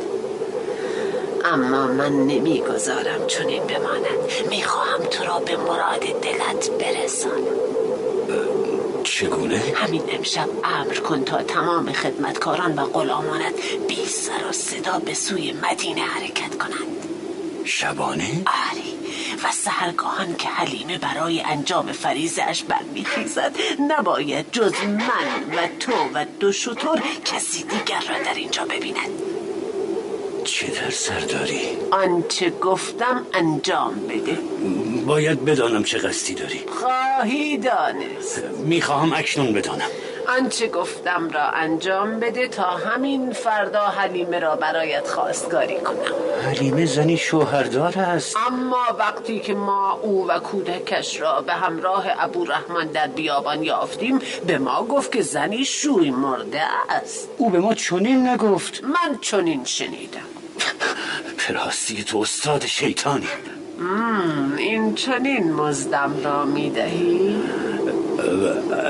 اما 1.53 1.87
من 1.87 2.11
نمی‌گذارم 2.11 3.27
چون 3.27 3.47
این 3.47 3.63
بماند. 3.63 4.05
می‌خواهم 4.49 5.03
تو 5.11 5.23
را 5.23 5.39
به 5.39 5.57
مراد 5.57 5.99
دلت 5.99 6.69
برسانم. 6.69 7.55
چگونه؟ 9.03 9.63
همین 9.75 10.03
امشب 10.09 10.49
امر 10.63 10.93
کن 10.93 11.23
تا 11.23 11.43
تمام 11.43 11.93
خدمتکاران 11.93 12.79
و 12.79 12.85
غلامانت 12.85 13.53
بی 13.87 14.05
سر 14.05 14.47
و 14.49 14.51
صدا 14.51 14.99
به 14.99 15.13
سوی 15.13 15.53
مدینه 15.53 16.01
حرکت 16.01 16.57
کنند. 16.57 17.07
شبانه؟ 17.65 18.43
آری. 18.71 18.95
و 19.43 19.51
سهرگاهان 19.51 20.35
که 20.35 20.47
حلیمه 20.47 20.97
برای 20.97 21.41
انجام 21.41 21.91
فریزش 21.91 22.63
برمیخیزد 22.63 23.55
نباید 23.89 24.51
جز 24.51 24.73
من 24.83 25.57
و 25.57 25.67
تو 25.79 25.91
و 26.13 26.25
دو 26.39 26.51
شطور 26.51 27.01
کسی 27.25 27.63
دیگر 27.63 28.03
را 28.09 28.23
در 28.23 28.33
اینجا 28.33 28.65
ببیند. 28.65 29.34
چه 30.45 30.67
در 30.67 30.89
سر 30.89 31.19
داری؟ 31.19 31.61
آنچه 31.91 32.49
گفتم 32.49 33.25
انجام 33.33 33.93
بده. 34.09 34.37
باید 35.05 35.45
بدانم 35.45 35.83
چه 35.83 35.97
قصدی 35.97 36.33
داری. 36.33 36.61
خواهی 36.79 37.57
دانست. 37.57 38.43
می‌خواهم 38.65 39.13
اکنون 39.13 39.53
بدانم. 39.53 39.89
آنچه 40.37 40.67
گفتم 40.67 41.29
را 41.29 41.43
انجام 41.43 42.19
بده 42.19 42.47
تا 42.47 42.63
همین 42.63 43.31
فردا 43.31 43.81
حلیمه 43.81 44.39
را 44.39 44.55
برایت 44.55 45.07
خواستگاری 45.07 45.79
کنم. 45.79 46.15
حلیمه 46.45 46.85
زنی 46.85 47.17
شوهردار 47.17 47.99
است. 47.99 48.37
اما 48.47 48.85
وقتی 48.99 49.39
که 49.39 49.53
ما 49.53 49.91
او 49.91 50.27
و 50.27 50.39
کودکش 50.39 51.21
را 51.21 51.41
به 51.41 51.53
همراه 51.53 52.05
ابو 52.19 52.45
رحمان 52.45 52.87
در 52.87 53.07
بیابان 53.07 53.63
یافتیم 53.63 54.19
به 54.47 54.57
ما 54.57 54.85
گفت 54.85 55.11
که 55.11 55.21
زنی 55.21 55.65
شوی 55.65 56.11
مرده 56.11 56.63
است. 56.89 57.29
او 57.37 57.49
به 57.49 57.59
ما 57.59 57.73
چنین 57.73 58.27
نگفت. 58.27 58.83
من 58.83 59.19
چنین 59.21 59.63
شنیدم. 59.63 60.34
راستی 61.53 62.03
تو 62.03 62.17
استاد 62.17 62.65
شیطانی. 62.65 63.27
این 64.57 64.95
چنین 64.95 65.53
مزدم 65.53 66.13
را 66.23 66.45
می‌دهی؟ 66.45 67.35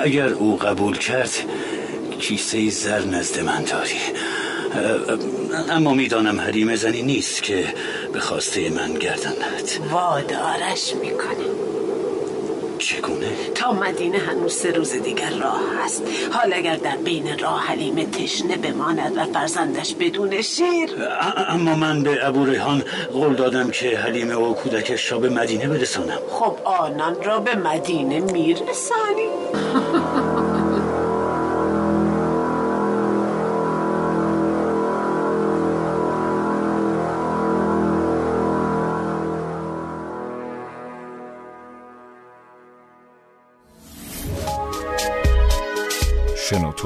اگر 0.04 0.28
او 0.28 0.58
قبول 0.58 0.98
کرد 0.98 1.32
کیسه 2.20 2.70
زر 2.70 3.06
نزد 3.06 3.40
من 3.40 3.64
داری. 3.64 4.00
اما 5.70 5.94
می‌دانم 5.94 6.42
حریم 6.42 6.76
زنی 6.76 7.02
نیست 7.02 7.44
که 7.44 7.74
به 8.14 8.20
خواسته 8.20 8.70
من 8.70 8.94
گردن 8.94 9.30
نهد 9.30 9.70
وادارش 9.92 10.94
می‌کنه. 11.02 11.75
چگونه؟ 12.86 13.32
تا 13.56 13.72
مدینه 13.72 14.18
هنوز 14.18 14.54
سه 14.54 14.72
روز 14.72 14.92
دیگر 14.92 15.30
راه 15.30 15.62
است. 15.84 16.04
حال 16.32 16.54
اگر 16.54 16.76
در 16.76 16.98
بین 16.98 17.40
راه 17.40 17.60
حلیمه 17.62 18.06
تشنه 18.06 18.58
بماند 18.58 19.18
و 19.18 19.26
فرزندش 19.26 19.96
بدون 20.00 20.42
شیر. 20.42 20.90
اما 21.50 21.76
من 21.76 22.04
به 22.04 22.28
ابو 22.28 22.46
ریحان 22.46 22.84
قول 23.14 23.36
دادم 23.36 23.70
که 23.70 23.98
حلیمه 23.98 24.36
و 24.36 24.54
کودکش 24.54 25.12
را 25.12 25.20
به 25.20 25.30
مدینه 25.30 25.68
برسانم. 25.68 26.20
خب 26.30 26.58
آنان 26.64 27.24
را 27.24 27.40
به 27.40 27.56
مدینه 27.56 28.20
میرسانی 28.20 29.30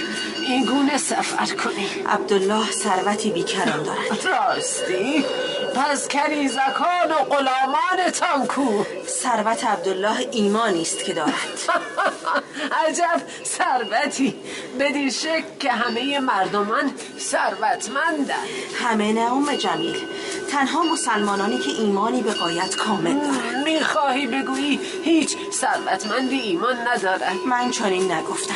این 0.48 0.66
گونه 0.66 0.98
سفر 0.98 1.56
کنی. 1.56 1.88
عبدالله 2.06 2.72
ثروتی 2.72 3.30
بیکران 3.32 3.84
دارد. 3.84 4.26
راستی؟ 4.26 5.26
پس 5.76 6.08
کنیزکان 6.08 7.12
و 7.12 7.24
غلامانتان 7.30 8.48
کو 8.48 8.84
ثروت 9.08 9.64
عبدالله 9.66 10.30
ایمانی 10.32 10.82
است 10.82 11.04
که 11.04 11.14
دارد. 11.14 11.34
عجب 12.88 13.22
ثروتی. 13.46 14.36
بدین 14.80 15.10
شک 15.10 15.60
که 15.60 15.72
همه 15.72 16.20
مردمان 16.20 16.92
ثروتمندند 17.20 18.32
همه 18.84 19.14
نه 19.14 19.34
ام 19.34 19.56
جمیل. 19.56 19.98
تنها 20.52 20.84
مسلمانانی 20.84 21.58
که 21.58 21.72
ایمانی 21.72 22.22
به 22.22 22.34
قایت 22.34 22.76
کامل 22.76 23.14
دارند. 23.14 23.66
می‌خواهی 23.66 24.28
بگویی 24.28 24.80
هیچ 25.04 25.38
ثروتمندی 25.54 26.40
ایمان 26.40 26.76
ندارد. 26.88 27.36
من 27.46 27.72
چنین 27.72 28.12
نگفتم. 28.12 28.54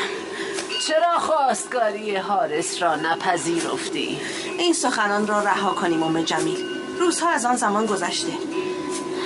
چرا 0.88 1.19
خواستگاری 1.19 2.15
حارس 2.15 2.82
را 2.82 2.95
نپذیرفتی؟ 2.95 4.19
این 4.58 4.74
سخنان 4.74 5.28
را 5.28 5.39
رها 5.39 5.74
کنیم 5.74 6.04
ام 6.04 6.21
جمیل. 6.21 6.70
روزها 7.01 7.29
از 7.29 7.45
آن 7.45 7.55
زمان 7.55 7.85
گذشته. 7.85 8.33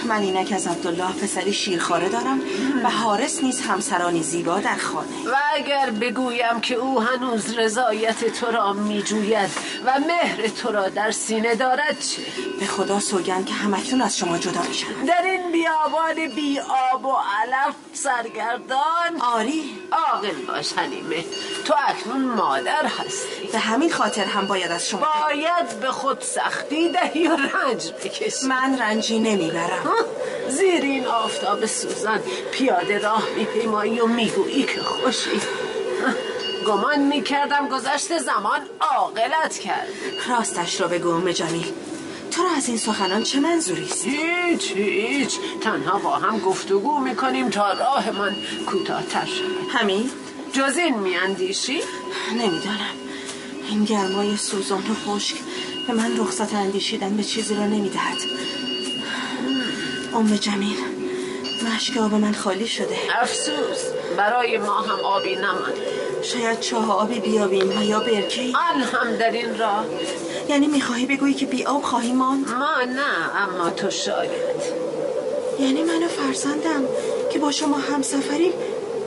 من 0.07 0.21
اینک 0.21 0.51
از 0.51 0.67
عبدالله 0.67 1.13
پسری 1.13 1.53
شیرخواره 1.53 2.09
دارم 2.09 2.41
و 2.83 2.89
حارس 2.89 3.43
نیز 3.43 3.61
همسرانی 3.61 4.23
زیبا 4.23 4.59
در 4.59 4.75
خانه. 4.75 5.29
و 5.31 5.35
اگر 5.55 5.89
بگویم 5.89 6.61
که 6.61 6.75
او 6.75 7.01
هنوز 7.01 7.57
رضایت 7.57 8.39
تو 8.39 8.45
را 8.45 8.73
میجوید 8.73 9.49
و 9.85 9.99
مهر 9.99 10.47
تو 10.47 10.71
را 10.71 10.89
در 10.89 11.11
سینه 11.11 11.55
دارد 11.55 11.99
چه؟ 11.99 12.21
به 12.59 12.65
خدا 12.65 12.99
سوگند 12.99 13.45
که 13.45 13.53
همکنون 13.53 14.01
از 14.01 14.17
شما 14.17 14.37
جدا 14.37 14.61
میشن 14.67 14.87
در 15.07 15.21
این 15.23 15.51
بیابان 15.51 16.35
بی 16.35 16.59
آب 16.59 17.05
و 17.05 17.15
علف 17.41 17.75
سرگردان 17.93 18.84
آری. 19.21 19.79
عاقل 19.91 20.45
باش 20.47 20.73
حلیمه. 20.73 21.23
تو 21.65 21.73
اکنون 21.87 22.21
مادر 22.21 22.85
هستی. 22.85 23.47
به 23.51 23.59
همین 23.59 23.91
خاطر 23.91 24.23
هم 24.23 24.47
باید 24.47 24.71
از 24.71 24.89
شما 24.89 25.07
باید 25.27 25.79
به 25.81 25.91
خود 25.91 26.21
سختی 26.21 26.89
دهی 26.91 27.27
و 27.27 27.35
رنج 27.35 27.91
بکشی. 27.91 28.47
من 28.47 28.79
رنجی 28.79 29.19
نمی‌برم. 29.19 29.89
زیر 30.49 30.81
این 30.81 31.05
آفتاب 31.07 31.65
سوزان 31.65 32.19
پیاده 32.51 32.99
راه 32.99 33.23
میپیمایی 33.37 33.99
و 33.99 34.05
می‌گویی 34.05 34.63
که 34.63 34.81
خوشی. 34.81 35.41
گمان 36.67 36.99
می‌کردم 36.99 37.69
گذشت 37.69 38.17
زمان 38.17 38.61
عاقلت 38.81 39.59
کرد. 39.59 39.87
راستش 40.29 40.81
را 40.81 40.87
بگو 40.87 41.09
ام 41.09 41.31
جمیل 41.31 41.73
تو 42.35 42.43
را 42.43 42.49
از 42.57 42.67
این 42.67 42.77
سخنان 42.77 43.23
چه 43.23 43.39
منظوری 43.39 43.83
است؟ 43.83 44.05
هیچ 44.05 44.71
هیچ. 44.71 45.37
تنها 45.61 45.99
با 45.99 46.15
هم 46.15 46.39
گفتگو 46.39 46.99
می‌کنیم 46.99 47.49
تا 47.49 47.73
راه 47.73 48.11
من 48.11 48.35
کوتاهتر 48.67 49.25
شود. 49.25 49.69
همین؟ 49.69 50.11
جز 50.53 50.77
این 50.77 50.99
میاندیشی؟ 50.99 51.81
نمی‌دانم. 52.31 52.95
این 53.69 53.83
گرمای 53.83 54.37
سوزان 54.37 54.79
و 54.79 54.93
خشک 54.93 55.35
به 55.87 55.93
من 55.93 56.17
رخصت 56.17 56.53
اندیشیدن 56.53 57.17
به 57.17 57.23
چیزی 57.23 57.55
را 57.55 57.65
نمی‌دهد. 57.65 58.17
ام 60.13 60.35
جمیل 60.35 60.77
مشک 61.75 61.97
آب 61.97 62.13
من 62.13 62.33
خالی 62.33 62.67
شده. 62.67 62.97
افسوس 63.21 63.79
برای 64.17 64.57
ما 64.57 64.81
هم 64.81 64.99
آبی 64.99 65.35
نماند. 65.35 65.73
شاید 66.23 66.59
چاه 66.59 66.91
آبی 66.91 67.19
بیابیم 67.19 67.79
و 67.79 67.83
یا 67.83 67.99
برکه 67.99 68.41
آن 68.41 68.81
هم 68.81 69.15
در 69.15 69.31
این 69.31 69.57
راه. 69.57 69.85
یعنی 70.49 70.67
می‌خواهی 70.67 71.05
بگویی 71.05 71.33
که 71.33 71.45
بی 71.45 71.65
آب 71.65 71.83
خواهی 71.83 72.13
ماند؟ 72.13 72.49
ما 72.49 72.83
نه 72.83 73.37
اما 73.43 73.69
تو 73.69 73.89
شاید. 73.89 74.85
یعنی 75.59 75.83
من 75.83 76.03
و 76.03 76.07
فرزندم 76.07 76.83
که 77.31 77.39
با 77.39 77.51
شما 77.51 77.77
همسفریم 77.77 78.53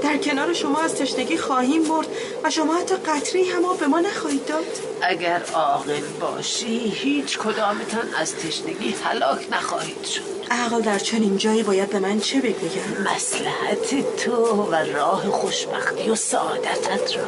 در 0.03 0.17
کنار 0.17 0.53
شما 0.53 0.81
از 0.81 0.95
تشنگی 0.95 1.37
خواهیم 1.37 1.83
برد 1.85 2.07
و 2.45 2.51
شما 2.51 2.75
حتی 2.75 2.95
قطری 2.95 3.45
هم 3.45 3.65
آب 3.65 3.79
به 3.79 3.87
ما 3.87 4.01
نخواهید 4.01 4.47
داد. 4.47 4.65
اگر 5.03 5.43
عاقل 5.55 6.01
باشی 6.21 6.79
هیچ 6.89 7.39
کدامتان 7.39 8.09
از 8.21 8.35
تشنگی 8.37 8.95
هلاک 9.05 9.47
نخواهید 9.53 10.05
شد. 10.05 10.23
عقل 10.51 10.81
در 10.81 10.99
چنین 10.99 11.37
جایی 11.37 11.63
باید 11.63 11.91
به 11.91 11.99
من 11.99 12.21
چه 12.21 12.39
بگوید؟ 12.39 13.09
مسلحت 13.15 14.17
تو 14.17 14.33
و 14.71 14.75
راه 14.75 15.31
خوشبختی 15.31 16.11
و 16.11 16.15
سعادتت 16.15 17.17
را. 17.17 17.23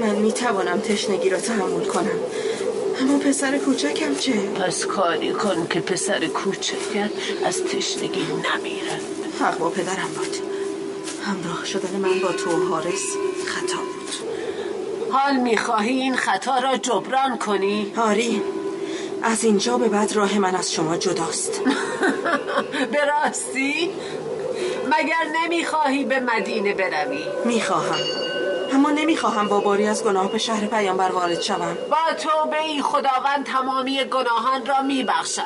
من 0.00 0.14
می‌توانم 0.14 0.80
تشنگی 0.80 1.30
را 1.30 1.40
تحمل 1.40 1.84
کنم. 1.84 2.18
اما 3.02 3.18
پسر 3.18 3.58
کوچکم 3.58 4.14
چه؟ 4.14 4.32
پس 4.32 4.86
کاری 4.86 5.32
کن 5.32 5.66
که 5.66 5.80
پسر 5.80 6.26
کوچکت 6.26 7.10
از 7.44 7.64
تشنگی 7.64 8.20
نمیره 8.20 9.00
حق 9.40 9.58
با 9.58 9.70
پدرم 9.70 10.08
بود 10.16 10.36
همراه 11.24 11.64
شدن 11.64 11.96
من 11.96 12.20
با 12.22 12.32
تو 12.32 12.50
و 12.50 12.68
حارس 12.68 13.16
خطا 13.46 13.78
بود 13.78 14.30
حال 15.10 15.36
می‌خواهی 15.36 16.00
این 16.00 16.16
خطا 16.16 16.58
را 16.58 16.76
جبران 16.76 17.38
کنی؟ 17.38 17.92
آری 17.96 18.42
از 19.22 19.44
اینجا 19.44 19.78
به 19.78 19.88
بعد 19.88 20.12
راه 20.12 20.38
من 20.38 20.54
از 20.54 20.72
شما 20.72 20.96
جداست 20.96 21.60
به 22.92 23.04
راستی؟ 23.04 23.90
مگر 24.86 25.42
نمی‌خواهی 25.42 26.04
به 26.04 26.20
مدینه 26.20 26.74
بروی؟ 26.74 27.24
می‌خواهم 27.44 28.21
اما 28.72 28.90
نمی‌خواهم 28.90 29.48
با 29.48 29.60
باری 29.60 29.86
از 29.86 30.04
گناه 30.04 30.32
به 30.32 30.38
شهر 30.38 30.66
پیامبر 30.66 31.10
وارد 31.10 31.40
شوم. 31.40 31.76
با 31.90 32.14
توبه 32.18 32.60
ای 32.60 32.82
خداوند 32.82 33.46
تمامی 33.46 34.04
گناهان 34.04 34.66
را 34.66 34.82
میبخشد. 34.82 35.42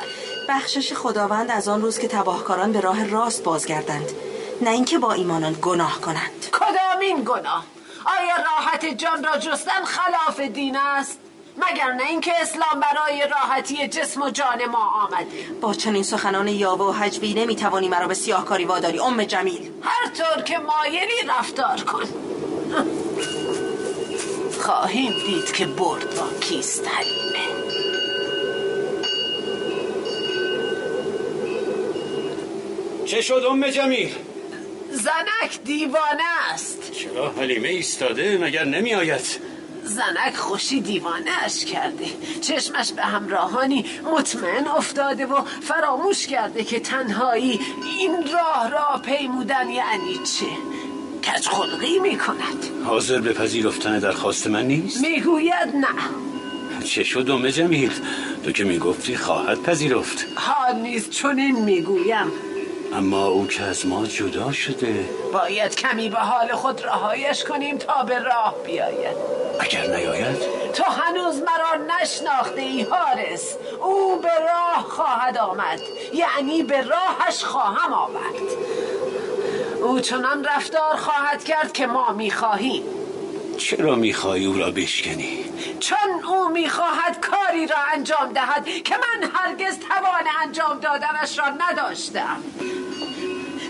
بخشش 0.49 0.93
خداوند 0.93 1.51
از 1.51 1.69
آن 1.69 1.83
روز 1.83 1.99
که 1.99 2.09
تباهکاران 2.09 2.73
به 2.73 2.81
راه 2.81 3.07
راست 3.07 3.45
بازگردند 3.45 4.11
نه 4.63 4.71
اینکه 4.71 4.99
با 4.99 5.13
ایمانان 5.13 5.57
گناه 5.63 6.01
کنند. 6.01 6.47
کدامین 6.53 7.25
گناه؟ 7.25 7.65
آیا 8.05 8.37
راحت 8.37 8.85
جان 8.85 9.25
را 9.25 9.37
جستن 9.39 9.85
خلاف 9.85 10.41
دین 10.41 10.77
است؟ 10.77 11.19
مگر 11.57 11.93
نه 11.93 12.03
اینکه 12.03 12.33
اسلام 12.41 12.81
برای 12.81 13.29
راحتی 13.31 13.89
جسم 13.89 14.23
و 14.23 14.31
جان 14.31 14.67
ما 14.71 14.91
آمده؟ 15.03 15.27
با 15.61 15.75
چنین 15.75 16.03
سخنان 16.03 16.49
یاوه 16.49 16.87
و 16.87 16.93
حجبی 16.93 17.35
نمی‌توانی 17.35 17.89
مرا 17.89 18.07
به 18.07 18.15
سیاهکاری 18.15 18.65
واداری 18.65 19.01
ام 19.01 19.25
جمیل. 19.25 19.71
هر 19.83 20.11
طور 20.11 20.43
که 20.43 20.59
مایلی 20.59 21.29
رفتار 21.39 21.81
کن. 21.81 22.03
خواهیم 24.67 25.13
دید 25.27 25.53
که 25.53 25.67
برد 25.67 26.15
با 26.17 26.29
کیست 26.41 26.89
حلیمه 26.89 27.47
چه 33.07 33.21
شد 33.21 33.43
ام 33.51 33.71
جمیل 33.71 34.15
زنک 34.91 35.61
دیوانه 35.65 36.23
است. 36.53 36.93
چرا 36.93 37.31
حلیمه 37.31 37.69
ایستاده؟ 37.69 38.39
مگر 38.39 38.65
نمی 38.65 38.95
آید 38.95 39.41
زنک 39.85 40.37
خوشی 40.37 40.81
دیوانه 40.81 41.45
اش 41.45 41.65
کرده. 41.65 42.07
چشمش 42.41 42.93
به 42.93 43.03
همراهانی 43.03 43.85
مطمئن 44.05 44.67
افتاده 44.67 45.27
و 45.27 45.43
فراموش 45.43 46.27
کرده 46.27 46.65
که 46.65 46.81
تنهایی 46.81 47.61
این 47.99 48.17
راه 48.33 48.71
را 48.71 49.01
پیمودن 49.05 49.71
یعنی 49.71 50.15
چه. 50.15 50.47
کج 51.27 51.49
خلقی 51.49 51.99
می 51.99 52.19
کند 52.19 52.85
حاضر 52.85 53.21
به 53.21 53.33
پذیرفتن 53.33 53.99
درخواست 53.99 54.47
من 54.47 54.63
نیست؟ 54.63 55.01
می‌گوید 55.01 55.77
نه. 55.77 56.85
چه 56.85 57.05
شد 57.05 57.31
ام 57.31 57.49
جمیل 57.49 57.93
تو 58.45 58.53
که 58.53 58.65
می‌گفتی 58.65 59.17
خواهد 59.17 59.63
پذیرفت. 59.63 60.27
حال 60.37 60.75
نیست 60.75 61.11
چنین 61.11 61.65
می‌گویم. 61.65 62.33
اما 62.95 63.27
او 63.27 63.47
که 63.47 63.63
از 63.63 63.87
ما 63.87 64.07
جدا 64.07 64.53
شده. 64.53 65.05
باید 65.33 65.77
کمی 65.77 66.09
به 66.09 66.19
حال 66.19 66.53
خود 66.53 66.85
رهایش 66.85 67.45
کنیم 67.45 67.79
تا 67.79 68.03
به 68.03 68.19
راه 68.19 68.55
بیاید. 68.67 69.17
اگر 69.61 69.97
نیاید؟ 69.97 70.37
تو 70.75 70.85
هنوز 70.85 71.37
مرا 71.37 71.97
نشناخته 72.03 72.61
ای 72.61 72.83
حارس. 72.83 73.57
او 73.83 74.21
به 74.21 74.29
راه 74.29 74.87
خواهد 74.89 75.39
آمد. 75.39 75.81
یعنی 76.15 76.63
به 76.63 76.83
راهش 76.83 77.45
خواهم 77.45 77.93
آورد 77.93 78.66
او 79.87 80.01
چنان 80.01 80.45
رفتار 80.45 80.97
خواهد 80.97 81.45
کرد 81.45 81.73
که 81.73 81.87
ما 81.87 82.13
می‌خواهیم. 82.13 82.83
چرا 83.59 83.95
می‌خواهی 83.95 84.45
او 84.45 84.59
را 84.59 84.71
بشکنی؟ 84.71 85.45
چون 85.81 86.25
او 86.29 86.49
می‌خواهد 86.49 87.21
کاری 87.21 87.67
را 87.67 87.77
انجام 87.95 88.33
دهد 88.33 88.65
که 88.85 88.95
من 88.95 89.31
هرگز 89.35 89.79
توان 89.79 90.27
انجام 90.43 90.79
دادنش 90.79 91.39
را 91.39 91.45
نداشتم. 91.49 92.37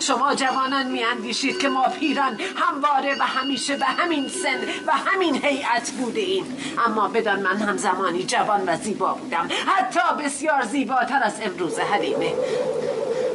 شما 0.01 0.35
جوانان 0.35 0.87
میاندیشید 0.87 1.59
که 1.59 1.69
ما 1.69 1.85
پیران 2.01 2.41
همواره 2.57 3.15
و 3.21 3.23
همیشه 3.23 3.77
به 3.77 3.85
همین 3.85 4.29
سن 4.29 4.61
و 4.87 4.93
همین 4.93 5.45
هیئت 5.45 5.91
بوده 5.91 6.21
ایم 6.21 6.57
اما 6.87 7.09
بدان 7.09 7.41
من 7.43 7.57
هم 7.57 7.77
زمانی 7.77 8.23
جوان 8.23 8.63
و 8.67 8.77
زیبا 8.77 9.15
بودم. 9.15 9.49
حتی 9.67 10.25
بسیار 10.25 10.63
زیباتر 10.63 11.21
از 11.23 11.35
امروز 11.43 11.79
حلیمه 11.79 12.33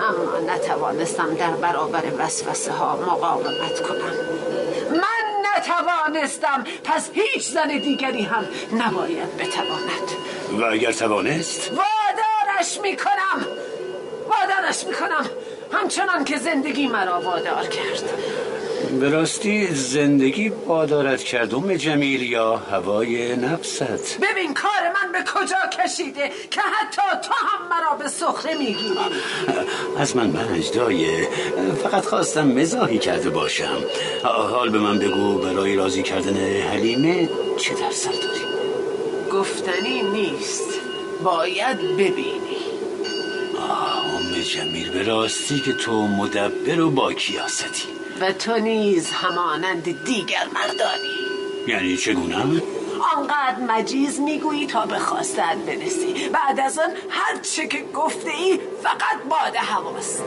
اما 0.02 0.54
نتوانستم 0.54 1.34
در 1.36 1.52
برابر 1.52 2.04
وسوسه 2.18 2.72
ها 2.72 2.96
مقاومت 2.96 3.82
کنم. 3.82 4.14
من 4.92 5.24
نتوانستم. 5.56 6.64
پس 6.84 7.10
هیچ 7.14 7.48
زن 7.48 7.68
دیگری 7.68 8.22
هم 8.22 8.46
نباید 8.74 9.38
بتواند. 9.38 10.08
و 10.60 10.64
اگر 10.66 10.92
توانست؟ 10.92 11.72
وادارش 11.72 12.80
می‌کنم. 12.82 13.46
وادارش 14.30 14.84
می‌کنم. 14.88 15.26
همچنان 15.72 16.24
که 16.24 16.38
زندگی 16.38 16.88
مرا 16.88 17.22
وادار 17.22 17.68
کرد. 17.68 18.10
به 19.00 19.10
راستی 19.10 19.67
زندگی 19.67 20.50
بادارت 20.50 21.24
کرد 21.24 21.56
ام 21.56 21.74
جمیل 21.76 22.22
یا 22.22 22.56
هوای 22.56 23.36
نفست؟ 23.36 24.17
ببین 24.22 24.54
کار 24.54 24.82
من 24.96 25.12
به 25.12 25.20
کجا 25.34 25.84
کشیده 25.84 26.32
که 26.52 26.62
حتی 26.62 27.02
تو 27.24 27.34
هم 27.34 27.70
مرا 27.70 27.96
به 27.96 28.08
سخره 28.08 28.54
می‌گیری 28.58 28.98
از 30.00 30.15
من 30.15 30.28
منج 30.28 30.72
دایه 30.72 31.28
فقط 31.84 32.06
خواستم 32.06 32.48
مزاحی 32.48 32.98
کرده 32.98 33.30
باشم. 33.30 33.78
حال 34.24 34.70
به 34.70 34.80
من 34.80 35.00
بگو 35.00 35.38
برای 35.38 35.76
راضی 35.76 36.04
کردن 36.04 36.62
حلیمه 36.62 37.30
چه 37.58 37.74
در 37.74 37.91
سر 37.91 38.12
داری؟ 38.12 38.41
گفتنی 39.32 40.02
نیست 40.02 40.70
باید 41.24 41.78
ببینی. 41.98 42.58
آه 43.70 44.06
ام 44.15 44.41
جمیل 44.41 44.89
به 44.91 45.04
راستی 45.04 45.60
که 45.60 45.74
تو 45.74 46.08
مدبر 46.08 46.80
و 46.80 46.89
با 46.91 47.13
کیاستی. 47.13 48.01
و 48.22 48.32
تو 48.32 48.58
نیز 48.58 49.12
همانند 49.12 50.04
دیگر 50.06 50.48
مردانی. 50.54 51.18
یعنی 51.68 51.98
چگونه 51.98 52.62
آنقدر 53.16 53.60
مجیز 53.68 54.20
می‌گویی 54.20 54.68
تا 54.68 54.86
به 54.86 55.00
خواستت 55.00 55.58
برسی. 55.68 56.30
بعد 56.30 56.60
از 56.60 56.80
آن 56.80 56.90
هر 57.10 57.38
چه 57.42 57.68
که 57.68 57.86
گفته 57.94 58.32
ای 58.32 58.60
فقط 58.84 59.24
باد 59.30 59.56
هواست. 59.56 60.24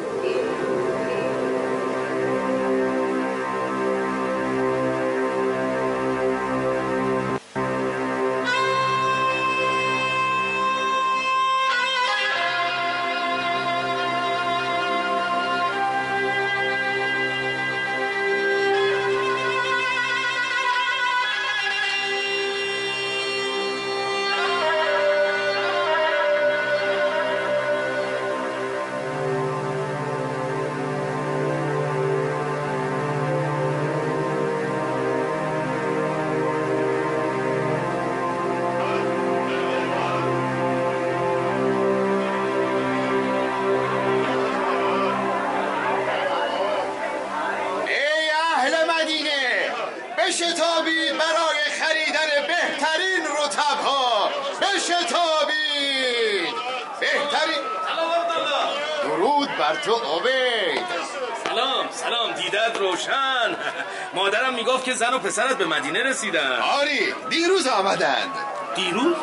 رسیدن 66.14 66.58
آری 66.80 67.14
دیروز 67.30 67.66
آمدند 67.66 68.30
دیروز؟ 68.74 69.16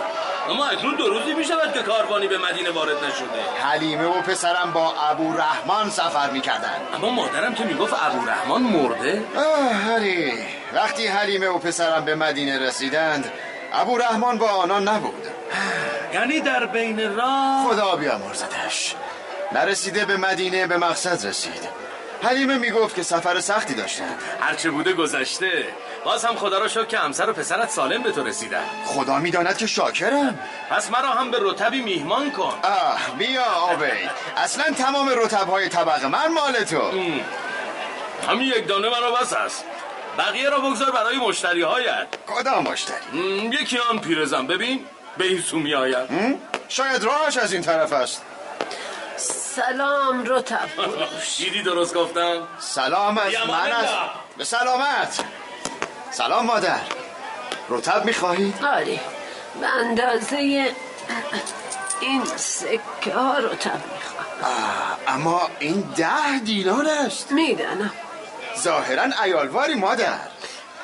اما 0.50 0.66
اکنون 0.66 0.96
دو 0.96 1.08
روزی 1.10 1.34
می‌شود 1.34 1.74
که 1.74 1.80
کاروانی 1.80 2.28
به 2.28 2.38
مدینه 2.38 2.72
وارد 2.72 2.98
نشده. 2.98 3.64
حلیمه 3.64 4.06
و 4.06 4.22
پسرم 4.22 4.72
با 4.74 4.94
ابو 4.94 5.34
رحمان 5.34 5.90
سفر 5.90 6.30
می‌کردند 6.30 6.82
اما 6.96 7.10
مادرم 7.10 7.56
که 7.56 7.64
می‌گفت 7.64 7.94
ابورحمان 8.02 8.62
مرده. 8.62 9.24
آه 9.36 9.94
آری 9.94 10.34
وقتی 10.74 11.08
حلیمه 11.08 11.48
و 11.48 11.58
پسرم 11.58 12.06
به 12.06 12.16
مدینه 12.16 12.60
رسیدند 12.60 13.32
ابو 13.74 13.98
رحمان 13.98 14.38
با 14.38 14.50
آنان 14.50 14.88
نبود. 14.88 15.28
یعنی 16.14 16.40
در 16.40 16.66
بین 16.66 17.16
راه 17.16 17.68
خدا 17.68 17.96
بیامرزدش. 17.96 18.96
نرسیده 19.52 20.06
به 20.06 20.18
مدینه 20.18 20.68
به 20.68 20.78
مقصد 20.78 21.28
رسید. 21.28 21.70
حلیمه 22.24 22.58
می‌گفت 22.58 22.96
که 22.96 23.04
سفر 23.04 23.40
سختی 23.40 23.74
داشتند. 23.74 24.22
هرچه 24.40 24.72
بوده 24.72 24.94
گذشته. 24.94 25.66
باز 26.06 26.26
هم 26.26 26.36
خدا 26.36 26.58
را 26.60 26.68
شکر 26.68 26.86
که 26.86 26.98
همسر 26.98 27.30
و 27.30 27.34
پسرت 27.34 27.70
سالم 27.70 28.04
به 28.04 28.12
تو 28.12 28.24
رسیدن. 28.24 28.64
خدا 28.86 29.18
می‌داند 29.18 29.58
که 29.58 29.68
شاکرم. 29.68 30.40
پس 30.70 30.92
مرا 30.92 31.10
هم 31.12 31.32
به 31.32 31.38
رتبی 31.42 31.82
میهمان 31.82 32.32
کن. 32.32 32.60
آه 32.64 33.00
بیا 33.18 33.44
عبید 33.72 34.10
اصلا 34.38 34.64
تمام 34.64 35.10
رتبهای 35.10 35.70
طبق 35.70 36.06
من 36.06 36.28
مال 36.28 36.64
تو. 36.64 36.92
همین 38.30 38.48
یک 38.48 38.68
دانه 38.68 38.90
مرا 38.90 39.12
بس 39.12 39.34
است. 39.34 39.66
بقیه 40.18 40.50
را 40.50 40.60
بگذار 40.60 40.92
برای 40.92 41.18
مشتری 41.18 41.62
هایت 41.62 42.08
کدام 42.28 42.64
مشتری؟ 42.64 42.96
یکی 43.62 43.78
آن 43.78 44.00
پیرزن. 44.00 44.48
ببین 44.48 44.86
به 45.18 45.26
این 45.26 45.42
سو 45.42 45.60
می 45.60 45.74
آید 45.74 46.10
شاید 46.70 47.04
راهش 47.04 47.38
از 47.38 47.54
این 47.54 47.62
طرف 47.62 47.94
است. 47.94 48.22
سلام 49.18 50.26
رتب 50.26 50.66
فروش. 50.76 51.38
دیدی 51.44 51.62
درست 51.62 51.94
گفتم؟ 51.94 52.48
سلام 52.60 53.18
از 53.18 53.34
من. 53.48 53.72
است. 53.72 53.94
به 54.38 54.44
سلامت. 54.44 55.24
سلام 56.12 56.46
مادر. 56.46 56.80
رتب 57.70 58.06
می‌خواهید؟ 58.06 58.66
آره. 58.66 59.00
به 59.62 59.68
اندازه 59.68 60.74
این 62.02 62.26
سکه 62.36 63.14
ها 63.14 63.38
رتب 63.38 63.82
می‌خوام. 63.94 64.26
اما 65.08 65.50
این 65.60 65.82
ده 65.96 66.40
دینار 66.46 66.88
است. 67.06 67.32
می‌دانم. 67.32 67.94
ظاهرا 68.60 69.04
ایالواری 69.24 69.76
مادر. 69.76 70.20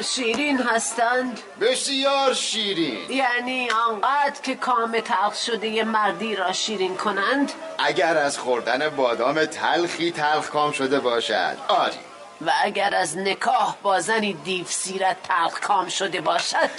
شیرین 0.04 0.60
هستند؟ 0.60 1.40
بسیار 1.62 2.34
شیرین. 2.34 3.12
یعنی 3.12 3.70
آنقدر 3.72 4.42
که 4.44 4.56
کام 4.56 5.00
تلخ 5.00 5.36
شده 5.36 5.68
یه 5.68 5.84
مردی 5.84 6.36
را 6.36 6.52
شیرین 6.52 6.98
کنند؟ 6.98 7.52
اگر 7.78 8.18
از 8.18 8.38
خوردن 8.38 8.90
بادام 8.90 9.46
تلخی 9.46 10.12
تلخ 10.12 10.50
کام 10.50 10.72
شده 10.72 11.00
باشد. 11.00 11.58
آری. 11.68 11.98
و 12.46 12.52
اگر 12.64 12.96
از 12.96 13.18
نکاح 13.18 13.76
با 13.84 14.00
زنی 14.00 14.34
دیو 14.34 14.66
سیرت 14.66 15.18
تلخ 15.24 15.60
کام 15.60 15.90
شده 15.90 16.22
باشد؟ 16.22 16.70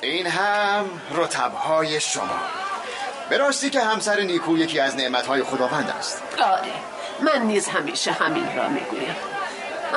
این 0.00 0.26
هم 0.26 0.84
رتبهای 1.14 2.00
شما. 2.00 2.40
به 3.30 3.38
راستی 3.38 3.70
که 3.70 3.80
همسر 3.80 4.20
نیکو 4.20 4.58
یکی 4.58 4.80
از 4.80 4.96
نعمتهای 4.96 5.42
خداوند 5.42 5.90
است. 5.98 6.22
آره 6.42 6.72
من 7.20 7.42
نیز 7.42 7.68
همیشه 7.68 8.12
همین 8.12 8.56
را 8.56 8.68
می‌گویم. 8.68 9.16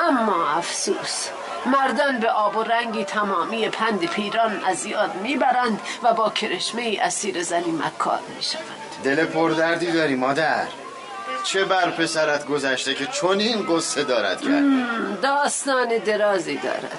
اما 0.08 0.48
افسوس 0.50 1.28
مردان 1.66 2.20
به 2.20 2.30
آب 2.30 2.56
و 2.56 2.62
رنگی 2.62 3.04
تمامی 3.04 3.68
پند 3.68 4.06
پیران 4.06 4.64
از 4.64 4.84
یاد 4.84 5.14
می‌برند 5.14 5.80
و 6.02 6.12
با 6.14 6.30
کرشمه 6.30 6.98
اسیر 7.00 7.42
زنی 7.42 7.70
مکار 7.70 8.20
می‌شوند. 8.36 8.64
دل 9.04 9.24
پردردی 9.24 9.92
داری 9.92 10.14
مادر. 10.14 10.66
چه 11.44 11.64
بر 11.64 11.90
پسرت 11.90 12.46
گذشته 12.46 12.94
که 12.94 13.06
چون 13.06 13.40
این 13.40 13.66
قصه 13.76 14.04
دارد 14.04 14.40
کرد؟ 14.40 15.20
داستان 15.20 15.98
درازی 15.98 16.56
دارد. 16.56 16.98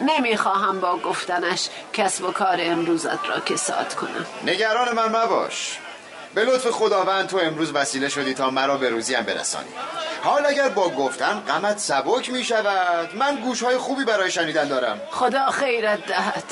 نمی‌خواهم 0.00 0.80
با 0.80 0.96
گفتنش 0.96 1.68
کسب 1.92 2.24
و 2.24 2.32
کار 2.32 2.56
امروزت 2.60 3.28
را 3.28 3.40
کساد 3.40 3.94
کنم. 3.94 4.26
نگران 4.46 4.92
من 4.92 5.22
مباش. 5.22 5.78
به 6.34 6.44
لطف 6.44 6.66
خداوند 6.70 7.26
تو 7.26 7.36
امروز 7.36 7.72
وسیله 7.74 8.08
شدی 8.08 8.34
تا 8.34 8.50
مرا 8.50 8.76
به 8.76 8.88
روزیم 8.88 9.22
برسانی. 9.22 9.68
حال 10.22 10.46
اگر 10.46 10.68
با 10.68 10.88
گفتن 10.88 11.42
غمت 11.48 11.78
سبک 11.78 12.30
می 12.30 12.44
شود 12.44 13.16
من 13.16 13.36
گوشهای 13.36 13.76
خوبی 13.76 14.04
برای 14.04 14.30
شنیدن 14.30 14.68
دارم. 14.68 15.00
خدا 15.10 15.50
خیرت 15.50 16.06
دهد. 16.06 16.44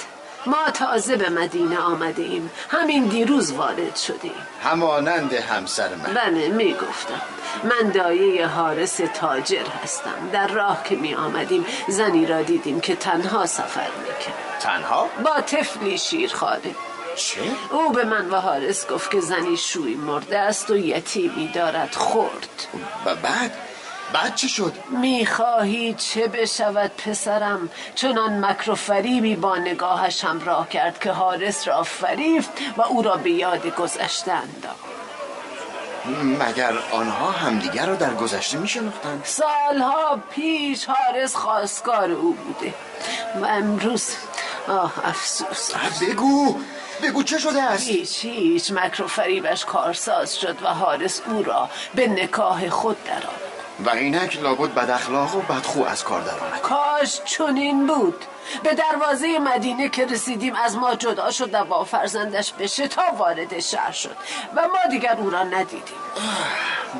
ما 0.48 0.70
تازه 0.74 1.16
به 1.16 1.28
مدینه 1.28 1.78
آمده 1.78 2.22
ایم 2.22 2.50
همین 2.68 3.04
دیروز 3.04 3.52
وارد 3.52 3.96
شدیم. 3.96 4.34
همانند 4.62 5.32
همسر 5.32 5.94
من. 5.94 6.14
بله 6.14 6.48
می‌گفتم. 6.48 7.20
من 7.64 7.90
دایه 7.90 8.46
حارس 8.46 9.00
تاجر 9.14 9.66
هستم. 9.82 10.30
در 10.32 10.48
راه 10.48 10.84
که 10.84 10.96
می 10.96 11.14
آمدیم 11.14 11.66
زنی 11.88 12.26
را 12.26 12.42
دیدیم 12.42 12.80
که 12.80 12.96
تنها 12.96 13.46
سفر 13.46 13.90
می‌کرد. 13.98 14.58
تنها؟ 14.60 15.08
با 15.24 15.40
طفلی 15.40 15.98
شیرخواره 15.98 16.74
چه؟ 17.16 17.40
او 17.70 17.92
به 17.92 18.04
من 18.04 18.30
و 18.30 18.36
حارس 18.36 18.86
گفت 18.86 19.10
که 19.10 19.20
زنی 19.20 19.56
شوی 19.56 19.94
مرده 19.94 20.38
است 20.38 20.70
و 20.70 20.76
یتیمی 20.76 21.48
دارد 21.48 21.94
خورد. 21.94 22.66
و 23.04 23.14
بعد؟ 23.14 23.67
بعد 24.12 24.34
چه 24.34 24.48
شد؟ 24.48 24.72
می‌خواهی 24.90 25.94
چه 25.94 26.26
بشود 26.28 26.90
پسرم 26.96 27.70
چنان 27.94 28.44
مکر 28.44 28.70
و 28.70 28.74
فریبی 28.74 29.36
با 29.36 29.56
نگاهش 29.56 30.24
همراه 30.24 30.68
کرد 30.68 30.98
که 30.98 31.12
حارس 31.12 31.68
را 31.68 31.82
فریفت 31.82 32.50
و 32.76 32.82
او 32.82 33.02
را 33.02 33.16
به 33.16 33.30
یاد 33.30 33.66
گذشته 33.66 34.32
انداخت 34.32 34.88
مگر 36.40 36.72
آنها 36.92 37.30
همدیگر 37.30 37.86
را 37.86 37.94
در 37.94 38.14
گذشته 38.14 38.58
می 38.58 38.68
شناختند؟ 38.68 39.24
سالها 39.24 40.22
پیش 40.30 40.84
حارس 40.84 41.36
خواستگار 41.36 42.10
او 42.10 42.32
بوده 42.32 42.74
و 43.42 43.46
امروز 43.46 44.10
آه 44.68 44.92
افسوس 45.04 45.70
بگو 46.00 46.56
بگو 47.02 47.22
چه 47.22 47.38
شده 47.38 47.62
است؟ 47.62 47.88
هیچ 47.88 48.24
هیچ 48.24 48.72
مکر 48.72 49.02
و 49.02 49.06
فریبش 49.06 49.64
کارساز 49.64 50.40
شد 50.40 50.56
و 50.62 50.74
حارس 50.74 51.20
او 51.26 51.42
را 51.42 51.70
به 51.94 52.08
نکاح 52.08 52.68
خود 52.68 53.04
درآورد 53.04 53.47
و 53.84 53.90
اینک 53.90 54.42
لابد 54.42 54.74
بد 54.74 54.90
اخلاق 54.90 55.36
و 55.36 55.40
بدخو 55.40 55.84
از 55.84 56.04
کار 56.04 56.20
در 56.20 56.58
کاش 56.62 57.20
چنین 57.24 57.86
بود. 57.86 58.24
به 58.62 58.74
دروازه 58.74 59.38
مدینه 59.38 59.88
که 59.88 60.06
رسیدیم 60.06 60.54
از 60.54 60.76
ما 60.76 60.94
جدا 60.94 61.30
شد 61.30 61.54
و 61.54 61.64
با 61.64 61.84
فرزندش 61.84 62.52
به 62.52 62.66
شتاب 62.66 63.20
وارد 63.20 63.60
شهر 63.60 63.92
شد 63.92 64.16
و 64.56 64.62
ما 64.62 64.90
دیگر 64.90 65.16
او 65.18 65.30
را 65.30 65.42
ندیدیم. 65.42 65.98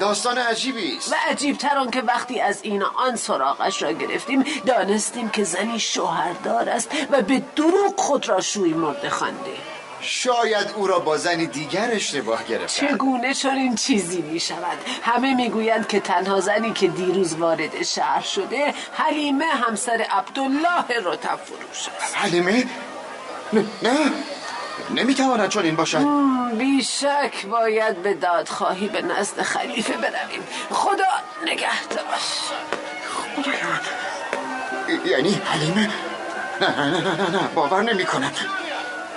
داستان 0.00 0.38
عجیبی 0.38 0.96
است. 0.96 1.12
و 1.12 1.16
عجیبتر 1.28 1.78
آن 1.78 1.90
که 1.90 2.02
وقتی 2.02 2.40
از 2.40 2.60
این 2.62 2.82
آن 2.82 3.16
سراغش 3.16 3.82
را 3.82 3.92
گرفتیم 3.92 4.44
دانستیم 4.66 5.28
که 5.28 5.44
زنی 5.44 5.80
شوهردار 5.80 6.68
است 6.68 6.90
و 7.10 7.22
به 7.22 7.42
دروغ 7.56 8.00
خود 8.00 8.28
را 8.28 8.40
شوی 8.40 8.72
مرده 8.72 9.10
خوانده. 9.10 9.77
شاید 10.00 10.70
او 10.76 10.86
را 10.86 10.98
با 10.98 11.16
زنی 11.16 11.46
دیگر 11.46 11.88
اشتباه 11.92 12.44
گرفت 12.44 12.74
چگونه 12.74 13.34
چنین 13.34 13.74
چیزی 13.74 14.22
می 14.22 14.40
شود 14.40 14.78
همه 15.02 15.34
می‌گویند 15.34 15.88
که 15.88 16.00
تنها 16.00 16.40
زنی 16.40 16.72
که 16.72 16.88
دیروز 16.88 17.34
وارد 17.34 17.82
شهر 17.82 18.22
شده 18.22 18.74
حلیمه 18.92 19.44
همسر 19.44 20.06
عبدالله 20.10 20.84
رتب 21.04 21.36
فروش 21.36 21.88
است. 22.02 22.16
حلیمه؟ 22.16 22.64
نه 23.52 23.64
نه 23.82 24.12
نمی‌تواند 24.90 25.48
چون 25.48 25.64
این 25.64 25.76
باشد 25.76 26.06
بیشک 26.58 27.46
باید 27.50 28.02
به 28.02 28.14
دادخواهی 28.14 28.88
به 28.88 29.02
نزد 29.02 29.42
خلیفه 29.42 29.92
برویم. 29.92 30.42
خدا 30.70 31.04
نگهدار. 31.44 32.04
یعنی 35.06 35.40
حلیمه؟ 35.44 35.90
نه 36.60 36.80
نه 36.80 36.90
نه 36.90 37.00
نه 37.00 37.16
نه, 37.16 37.30
نه. 37.30 37.48
باور 37.54 37.82
نمی 37.82 38.04
کنم 38.04 38.32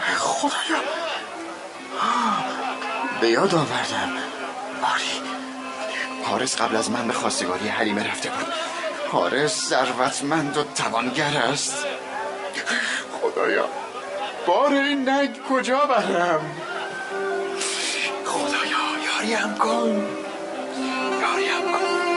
خدایا. 0.01 0.81
به 3.21 3.27
یاد 3.29 3.55
آوردم. 3.55 4.13
آری. 4.83 5.21
حارس 6.23 6.55
قبل 6.61 6.75
از 6.75 6.91
من 6.91 7.07
به 7.07 7.13
خواستگاری 7.13 7.67
حلیمه 7.67 8.11
رفته 8.11 8.29
بود. 8.29 8.53
حارس 9.11 9.69
ثروتمند 9.69 10.57
و 10.57 10.63
توانگر 10.63 11.37
است. 11.37 11.85
خدایا. 13.21 13.65
بار 14.47 14.73
این 14.73 15.09
نگ 15.09 15.43
کجا 15.49 15.85
برم؟ 15.85 16.41
خدایا 18.25 19.29
یاریم 19.29 19.55
کن. 19.55 20.07
یاریم 21.21 21.71
کن. 21.71 22.10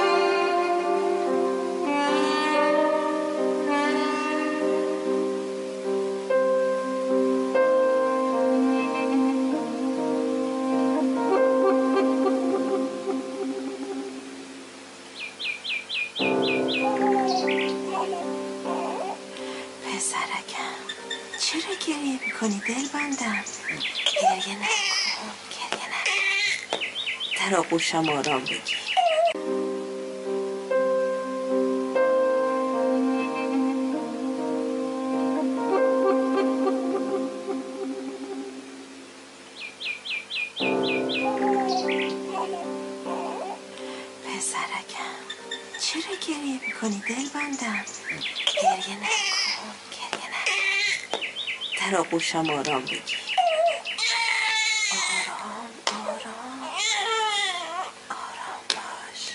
دل 23.16 23.26
بندم 23.26 23.44
گریه 24.22 24.56
نکن. 24.56 25.34
گریه 25.50 25.88
نکن. 25.88 27.50
در 27.50 27.56
آغوشم 27.56 28.08
آرام 28.10 28.42
بگیر. 28.44 28.83
آغوشم 52.14 52.50
آرام 52.50 52.82
بگیر 52.82 53.18
آرام 54.92 55.68
آرام 56.06 56.60
آرام 58.10 58.62
باش. 58.68 59.30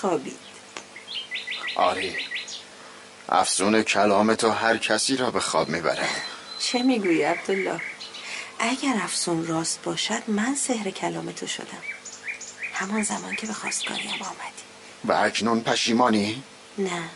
خوابید. 0.00 0.38
آری 1.76 2.16
افسون 3.28 3.82
کلام 3.82 4.34
تو 4.34 4.50
هر 4.50 4.76
کسی 4.76 5.16
را 5.16 5.30
به 5.30 5.40
خواب 5.40 5.68
می‌بره. 5.68 6.08
چه 6.58 6.82
می‌گویی 6.82 7.22
عبدالله؟ 7.22 7.80
اگر 8.58 8.94
افسون 9.02 9.46
راست 9.46 9.82
باشد 9.82 10.22
من 10.26 10.54
سحر 10.54 10.90
کلام 10.90 11.32
تو 11.32 11.46
شدم. 11.46 11.82
همان 12.74 13.02
زمان 13.02 13.36
که 13.36 13.46
به 13.46 13.52
خواستگاریم 13.52 14.10
آمدی. 14.10 14.62
و 15.04 15.12
اکنون 15.12 15.60
پشیمانی؟ 15.60 16.42
نه. 16.78 17.10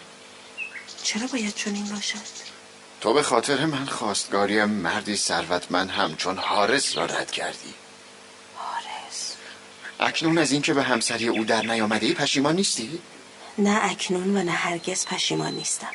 چرا 1.04 1.26
باید 1.26 1.54
چنین 1.54 1.86
باشد؟ 1.94 2.18
تو 3.00 3.12
به 3.12 3.22
خاطر 3.22 3.66
من 3.66 3.86
خواستگاری 3.86 4.64
مردی 4.64 5.16
ثروتمند 5.16 5.90
همچون 5.90 6.38
حارس 6.38 6.96
را 6.96 7.04
رد 7.04 7.30
کردی. 7.30 7.74
حارس؟ 8.56 9.34
اکنون 10.00 10.38
از 10.38 10.52
اینکه 10.52 10.74
به 10.74 10.82
همسری 10.82 11.28
او 11.28 11.44
در 11.44 11.62
نیامده 11.62 12.14
پشیمان 12.14 12.56
نیستی؟ 12.56 12.98
نه 13.58 13.80
اکنون 13.82 14.36
و 14.36 14.42
نه 14.42 14.52
هرگز 14.52 15.06
پشیمان 15.06 15.54
نیستم. 15.54 15.92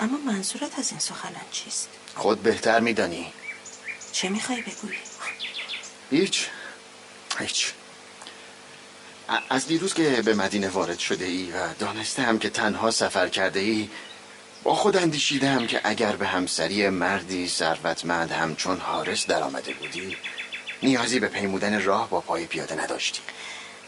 اما 0.00 0.18
منظورت 0.18 0.78
از 0.78 0.90
این 0.90 1.00
سخنان 1.00 1.46
چیست؟ 1.52 1.88
خود 2.14 2.42
بهتر 2.42 2.80
میدانی. 2.80 3.32
چه 4.12 4.28
می‌خوای 4.28 4.62
بگویی؟ 4.62 4.98
هیچ. 6.10 6.46
هیچ. 7.38 7.72
از 9.50 9.66
دیروز 9.66 9.94
که 9.94 10.22
به 10.24 10.34
مدینه 10.34 10.68
وارد 10.68 10.98
شده 10.98 11.24
ای 11.24 11.50
و 11.52 11.74
دانستم 11.78 12.38
که 12.38 12.50
تنها 12.50 12.90
سفر 12.90 13.28
کرده 13.28 13.60
ای 13.60 13.88
با 14.62 14.74
خود 14.74 14.96
اندیشیدم 14.96 15.66
که 15.66 15.80
اگر 15.84 16.16
به 16.16 16.26
همسری 16.26 16.88
مردی 16.88 17.48
ثروتمند 17.48 18.32
همچون 18.32 18.78
حارس 18.78 19.26
در 19.26 19.42
آمده 19.42 19.74
بودی 19.74 20.16
نیازی 20.82 21.20
به 21.20 21.28
پیمودن 21.28 21.82
راه 21.82 22.10
با 22.10 22.20
پای 22.20 22.46
پیاده 22.46 22.82
نداشتی. 22.82 23.20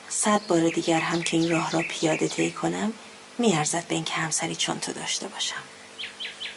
صد 0.08 0.40
بار 0.48 0.68
دیگر 0.68 1.00
هم 1.00 1.22
که 1.22 1.36
این 1.36 1.50
راه 1.50 1.70
را 1.70 1.82
پیاده 1.90 2.28
طی 2.28 2.50
کنم 2.50 2.92
میارزد 3.38 3.84
به 3.88 3.94
اینکه 3.94 4.14
همسری 4.14 4.56
چون 4.56 4.80
تو 4.80 4.92
داشته 4.92 5.28
باشم. 5.28 5.62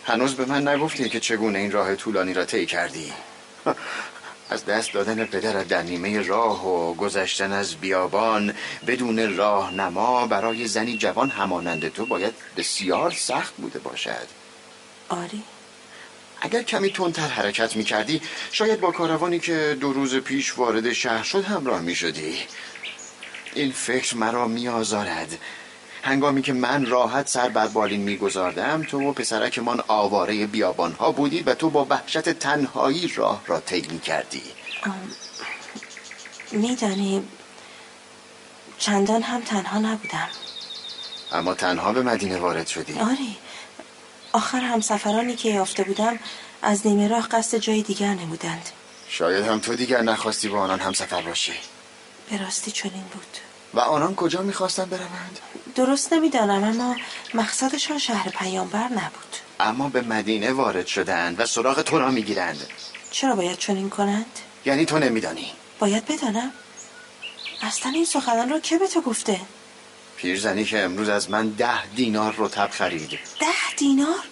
هنوز 0.05 0.35
به 0.35 0.45
من 0.45 0.67
نگفتی 0.67 1.09
که 1.09 1.19
چگونه 1.19 1.59
این 1.59 1.71
راه 1.71 1.95
طولانی 1.95 2.33
را 2.33 2.45
طی 2.45 2.65
کردی. 2.65 3.13
از 4.51 4.65
دست 4.65 4.93
دادن 4.93 5.25
پدرت 5.25 5.67
در 5.67 5.81
نیمه 5.81 6.21
راه 6.21 6.67
و 6.67 6.93
گذشتن 6.93 7.51
از 7.51 7.75
بیابان 7.75 8.53
بدون 8.87 9.37
راهنما 9.37 10.27
برای 10.27 10.67
زنی 10.67 10.97
جوان 10.97 11.29
همانند 11.29 11.93
تو 11.93 12.05
باید 12.05 12.33
بسیار 12.57 13.11
سخت 13.11 13.53
بوده 13.55 13.79
باشد. 13.79 14.27
آری. 15.09 15.43
اگر 16.41 16.63
کمی 16.63 16.89
تندتر 16.89 17.27
حرکت 17.27 17.75
می 17.75 17.83
کردی 17.83 18.21
شاید 18.51 18.79
با 18.79 18.91
کاروانی 18.91 19.39
که 19.39 19.77
دو 19.79 19.93
روز 19.93 20.15
پیش 20.15 20.57
وارد 20.57 20.93
شهر 20.93 21.23
شد 21.23 21.43
همراه 21.43 21.81
می 21.81 21.95
شدی 21.95 22.35
این 23.53 23.71
فکر 23.71 24.17
مرا 24.17 24.47
می 24.47 24.67
آزارد 24.67 25.37
هنگامی 26.03 26.41
که 26.41 26.53
من 26.53 26.85
راحت 26.85 27.27
سر 27.27 27.49
بر 27.49 27.67
بالین 27.67 28.01
می 28.01 28.17
گذاردم 28.17 28.83
تو 28.83 29.09
و 29.09 29.13
پسرکمان 29.13 29.83
آواره 29.87 30.47
بیابان 30.47 30.91
ها 30.91 31.11
بودید 31.11 31.47
و 31.47 31.53
تو 31.53 31.69
با 31.69 31.87
وحشت 31.89 32.29
تنهایی 32.29 33.07
راه 33.07 33.41
را 33.47 33.59
طی 33.59 33.87
می 33.91 33.99
کردی 33.99 34.41
میدانی 36.51 37.23
چندان 38.77 39.21
هم 39.21 39.41
تنها 39.41 39.79
نبودم. 39.79 40.29
اما 41.31 41.53
تنها 41.53 41.93
به 41.93 42.01
مدینه 42.01 42.37
وارد 42.37 42.67
شدی. 42.67 42.99
آری. 42.99 43.37
آخر 44.31 44.59
همسفرانی 44.59 45.35
که 45.35 45.49
یافته 45.49 45.83
بودم 45.83 46.19
از 46.61 46.87
نیمه 46.87 47.07
راه 47.07 47.27
قصد 47.27 47.57
جای 47.57 47.81
دیگر 47.81 48.13
نمودند. 48.13 48.69
شاید 49.09 49.45
هم 49.45 49.59
تو 49.59 49.75
دیگر 49.75 50.01
نخواستی 50.01 50.47
با 50.47 50.59
آنان 50.59 50.79
همسفر 50.79 51.21
باشی. 51.21 51.53
به 52.29 52.37
راستی 52.37 52.71
چنین 52.71 53.03
بود. 53.13 53.50
و 53.73 53.79
آنان 53.79 54.15
کجا 54.15 54.41
می‌خواستند 54.41 54.89
بروند؟ 54.89 55.39
درست 55.75 56.13
نمی‌دانم 56.13 56.63
اما 56.63 56.95
مقصدشان 57.33 57.97
شهر 57.97 58.29
پیامبر 58.29 58.83
نبود. 58.83 59.35
اما 59.59 59.89
به 59.89 60.01
مدینه 60.01 60.51
وارد 60.51 60.87
شدند 60.87 61.39
و 61.39 61.45
سراغ 61.45 61.81
تو 61.81 61.99
را 61.99 62.11
می‌گیرند. 62.11 62.67
چرا 63.11 63.35
باید 63.35 63.57
چنین 63.57 63.89
کنند؟ 63.89 64.39
یعنی 64.65 64.85
تو 64.85 64.99
نمیدانی. 64.99 65.51
باید 65.79 66.05
بدانم. 66.05 66.51
اصلا 67.61 67.91
این 67.91 68.05
سخنان 68.05 68.49
را 68.49 68.59
که 68.59 68.77
به 68.77 68.87
تو 68.87 69.01
گفته؟ 69.01 69.41
پیرزنی 70.17 70.65
که 70.65 70.79
امروز 70.79 71.09
از 71.09 71.29
من 71.29 71.49
ده 71.49 71.85
دینار 71.85 72.35
رتب 72.37 72.69
خرید. 72.71 73.09
ده 73.39 73.75
دینار؟ 73.77 74.23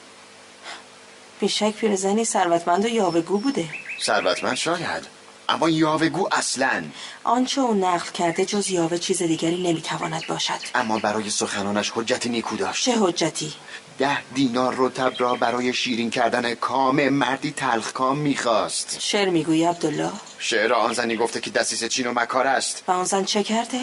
بیشک 1.39 1.71
پیرزنی 1.71 2.25
ثروتمند 2.25 2.86
و 2.86 2.88
یاوهگو 2.88 3.38
بوده. 3.38 3.69
ثروتمند 4.02 4.56
شاید. 4.56 5.18
اما 5.49 5.69
یاوهگو 5.69 6.27
اصلا. 6.31 6.83
آنچه 7.23 7.62
او 7.62 7.73
نقل 7.73 8.12
کرده 8.12 8.45
جز 8.45 8.69
یاوه 8.69 8.97
چیز 8.97 9.23
دیگری 9.23 9.63
نمی‌تواند 9.63 10.27
باشد. 10.27 10.59
اما 10.75 10.99
برای 10.99 11.29
سخنانش 11.29 11.91
حجت 11.95 12.27
نیکو 12.27 12.55
داشت. 12.55 12.85
چه 12.85 12.95
حجتی؟ 12.99 13.53
ده 13.99 14.17
دینار 14.33 14.75
رتب 14.77 15.13
را 15.17 15.35
برای 15.35 15.73
شیرین 15.73 16.09
کردن 16.09 16.55
کام 16.55 17.09
مردی 17.09 17.51
تلخ 17.51 17.91
کام 17.93 18.17
می‌خواست. 18.17 18.97
شعر 18.99 19.29
می‌گویی 19.29 19.63
عبدالله؟ 19.65 20.12
شعر 20.39 20.73
آن 20.73 20.93
زنی 20.93 21.15
گفته 21.15 21.39
که 21.41 21.49
دستیس 21.49 21.83
چین 21.83 22.07
و 22.07 22.13
مکار 22.19 22.47
است. 22.47 22.83
و 22.88 22.91
آن 22.91 23.05
زن 23.05 23.23
چه 23.23 23.43
کرده؟ 23.43 23.81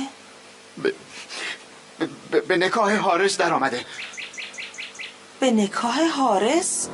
به, 0.82 0.92
به, 2.30 2.40
به 2.40 2.56
نکاه 2.56 2.96
حارس 2.96 3.36
در 3.36 3.52
آمده 3.52 3.80
به 5.40 5.50
نکاه 5.50 6.08
حارس 6.08 6.88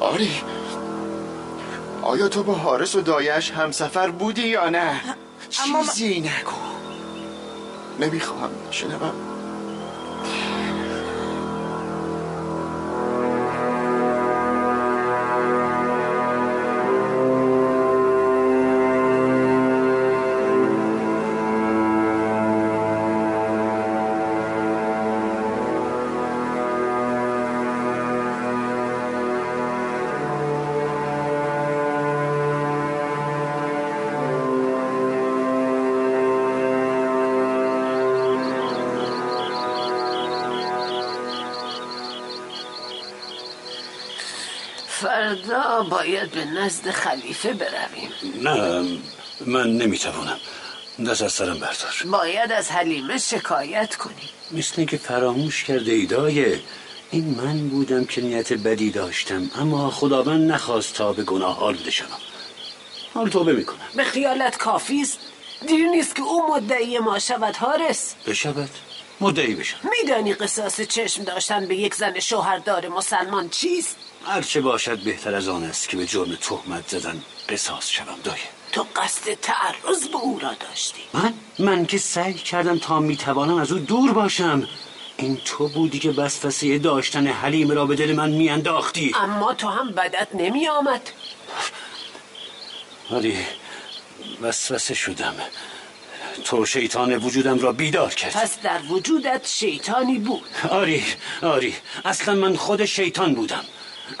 آری. 0.00 0.30
آیا 2.02 2.28
تو 2.28 2.42
با 2.42 2.54
حارس 2.54 2.94
و 2.94 3.00
دایش 3.00 3.50
همسفر 3.50 4.10
بودی 4.10 4.48
یا 4.48 4.68
نه؟ 4.68 5.00
اما 5.64 5.84
چیزی 5.84 6.20
نگو. 6.20 6.56
نمی‌خواهم 8.00 8.50
شنوم. 8.70 9.39
باید 46.10 46.30
به 46.30 46.44
نزد 46.44 46.90
خلیفه 46.90 47.52
برویم. 47.52 48.12
نه 48.42 48.84
من 49.46 49.70
نمی‌توانم. 49.70 50.38
دست 51.06 51.22
از 51.22 51.32
سرم 51.32 51.58
بردار. 51.58 51.94
باید 52.10 52.52
از 52.52 52.70
حلیمه 52.70 53.18
شکایت 53.18 53.96
کنیم 53.96 54.28
مثل 54.52 54.74
اینکه 54.76 54.96
فراموش 54.96 55.64
کرده 55.64 55.92
ای 55.92 56.06
دایه 56.06 56.60
این 57.10 57.24
من 57.24 57.68
بودم 57.68 58.04
که 58.04 58.20
نیت 58.20 58.52
بدی 58.52 58.90
داشتم 58.90 59.50
اما 59.54 59.90
خداوند 59.90 60.50
نخواست 60.52 60.94
تا 60.94 61.12
به 61.12 61.22
گناه 61.22 61.62
آلوده 61.62 61.90
شوم. 61.90 62.18
حال 63.14 63.28
توبه 63.28 63.52
می‌کنم. 63.52 63.88
به 63.96 64.04
خیالت 64.04 64.56
کافی 64.56 65.00
است؟ 65.02 65.18
دیر 65.66 65.86
نیست 65.86 66.14
که 66.14 66.22
او 66.22 66.54
مدعی 66.54 66.98
ما 66.98 67.18
شود 67.18 67.56
حارس. 67.56 68.14
بشود. 68.26 68.70
مدعی 69.20 69.54
بشم. 69.54 69.78
میدانی 69.90 70.34
قصاص 70.34 70.80
چشم 70.80 71.24
داشتن 71.24 71.68
به 71.68 71.76
یک 71.76 71.94
زن 71.94 72.18
شوهردار 72.20 72.88
مسلمان 72.88 73.48
چیست؟ 73.48 73.96
هرچه 74.26 74.60
باشد 74.60 74.98
بهتر 74.98 75.34
از 75.34 75.48
آن 75.48 75.64
است 75.64 75.88
که 75.88 75.96
به 75.96 76.06
جرم 76.06 76.34
تهمت 76.34 76.88
زدن 76.88 77.22
قصاص 77.48 77.88
شوم 77.88 78.18
دایه 78.24 78.38
تو 78.72 78.86
قصد 78.96 79.34
تعرض 79.34 80.08
به 80.08 80.16
او 80.16 80.38
را 80.38 80.54
داشتی. 80.54 81.02
من؟ 81.12 81.34
من 81.58 81.86
که 81.86 81.98
سعی 81.98 82.34
کردم 82.34 82.78
تا 82.78 83.00
می‌توانم 83.00 83.56
از 83.56 83.72
او 83.72 83.78
دور 83.78 84.12
باشم. 84.12 84.68
این 85.16 85.40
تو 85.44 85.68
بودی 85.68 85.98
که 85.98 86.10
وسوسه 86.10 86.78
داشتن 86.78 87.26
حلیم 87.26 87.70
را 87.70 87.86
به 87.86 87.96
دل 87.96 88.12
من 88.12 88.30
میانداختی. 88.30 89.12
اما 89.14 89.54
تو 89.54 89.68
هم 89.68 89.92
بدت 89.92 90.28
نمی 90.34 90.68
آمد 90.68 91.10
ولی 93.10 93.36
وسوسه 94.42 94.94
شدم. 94.94 95.34
تو 96.44 96.66
شیطان 96.66 97.16
وجودم 97.16 97.58
را 97.58 97.72
بیدار 97.72 98.14
کرد. 98.14 98.32
پس 98.32 98.60
در 98.60 98.80
وجودت 98.88 99.46
شیطانی 99.46 100.18
بود. 100.18 100.50
آری 100.70 101.04
آری. 101.42 101.74
اصلا 102.04 102.34
من 102.34 102.56
خود 102.56 102.84
شیطان 102.84 103.34
بودم. 103.34 103.64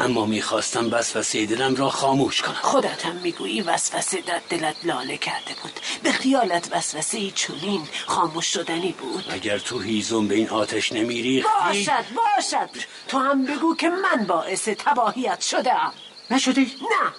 اما 0.00 0.26
می‌خواستم 0.26 0.92
وسوسه 0.92 1.46
دلم 1.46 1.74
را 1.74 1.90
خاموش 1.90 2.42
کنم. 2.42 2.58
خودت 2.62 3.06
هم 3.06 3.16
می‌گویی 3.16 3.60
وسوسه 3.60 4.20
در 4.20 4.40
دلت 4.50 4.76
لاله 4.84 5.16
کرده 5.16 5.54
بود. 5.62 5.72
به 6.02 6.12
خیالت 6.12 6.68
وسوسه 6.72 7.18
ای 7.18 7.30
چنین 7.30 7.88
خاموش 8.06 8.46
شدنی 8.46 8.92
بود. 8.92 9.24
اگر 9.30 9.58
تو 9.58 9.80
هیزم 9.80 10.28
به 10.28 10.34
این 10.34 10.48
آتش 10.48 10.92
نمیری 10.92 11.44
باشد 11.66 12.04
باشد. 12.14 12.70
تو 13.08 13.18
هم 13.18 13.46
بگو 13.46 13.76
که 13.76 13.88
من 13.88 14.26
باعث 14.26 14.68
تباهیت 14.68 15.40
شدم 15.40 15.92
نشدی؟ 16.30 16.62
نه 16.62 17.12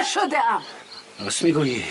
نشدم 0.00 0.62
راست 1.20 1.42
می‌گویی. 1.42 1.84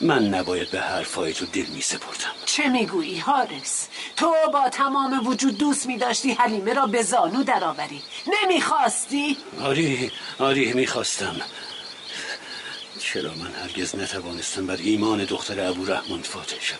من 0.00 0.28
نباید 0.28 0.70
به 0.70 0.80
حرفای 0.80 1.32
تو 1.32 1.46
دل 1.46 1.66
میسپردم 1.66 2.34
چه 2.46 2.68
می‌گویی 2.68 3.18
حارس؟ 3.18 3.88
تو 4.16 4.34
با 4.52 4.68
تمام 4.68 5.26
وجود 5.26 5.58
دوست 5.58 5.86
میداشتی 5.86 6.32
حلیمه 6.32 6.72
را 6.72 6.86
به 6.86 7.02
زانو 7.02 7.42
درآوری. 7.42 8.02
نمی‌خواستی؟ 8.26 9.36
آری 9.60 10.10
آری 10.38 10.72
می‌خواستم. 10.72 11.36
چرا 13.00 13.34
من 13.34 13.52
هرگز 13.62 13.96
نتوانستم 13.96 14.66
بر 14.66 14.76
ایمان 14.76 15.24
دختر 15.24 15.60
ابو 15.60 15.84
رحمان 15.84 16.22
فاتح 16.22 16.60
شدم 16.60 16.78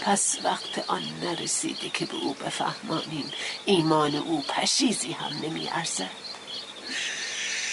پس 0.00 0.36
وقت 0.44 0.84
آن 0.86 1.02
نرسیده 1.22 1.88
که 1.94 2.06
به 2.06 2.14
او 2.14 2.34
بفهمانیم. 2.34 3.32
ایمان 3.64 4.14
او 4.14 4.42
پشیزی 4.48 5.12
هم 5.12 5.32
نمی 5.42 5.68
ارزد 5.68 6.10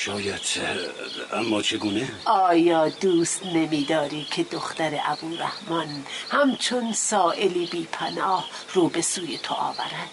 شاید 0.07 0.41
اما 1.33 1.61
چگونه؟ 1.61 2.09
آیا 2.25 2.89
دوست 2.89 3.45
نمیداری 3.45 4.27
که 4.31 4.43
دختر 4.43 4.99
ابو 5.05 5.35
رحمان 5.35 6.05
همچون 6.29 6.93
سائلی 6.93 7.65
بی 7.65 7.87
پناه 7.91 8.49
رو 8.73 8.89
به 8.89 9.01
سوی 9.01 9.37
تو 9.37 9.53
آورد؟ 9.53 10.09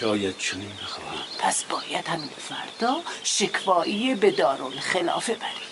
شاید 0.00 0.38
چنین 0.38 0.72
بخواهم. 0.82 1.18
پس 1.38 1.64
باید 1.64 2.08
همین 2.08 2.30
فردا 2.48 3.00
شکوایی 3.24 4.14
به 4.14 4.30
دارالخلافه 4.30 5.34
بری. 5.34 5.66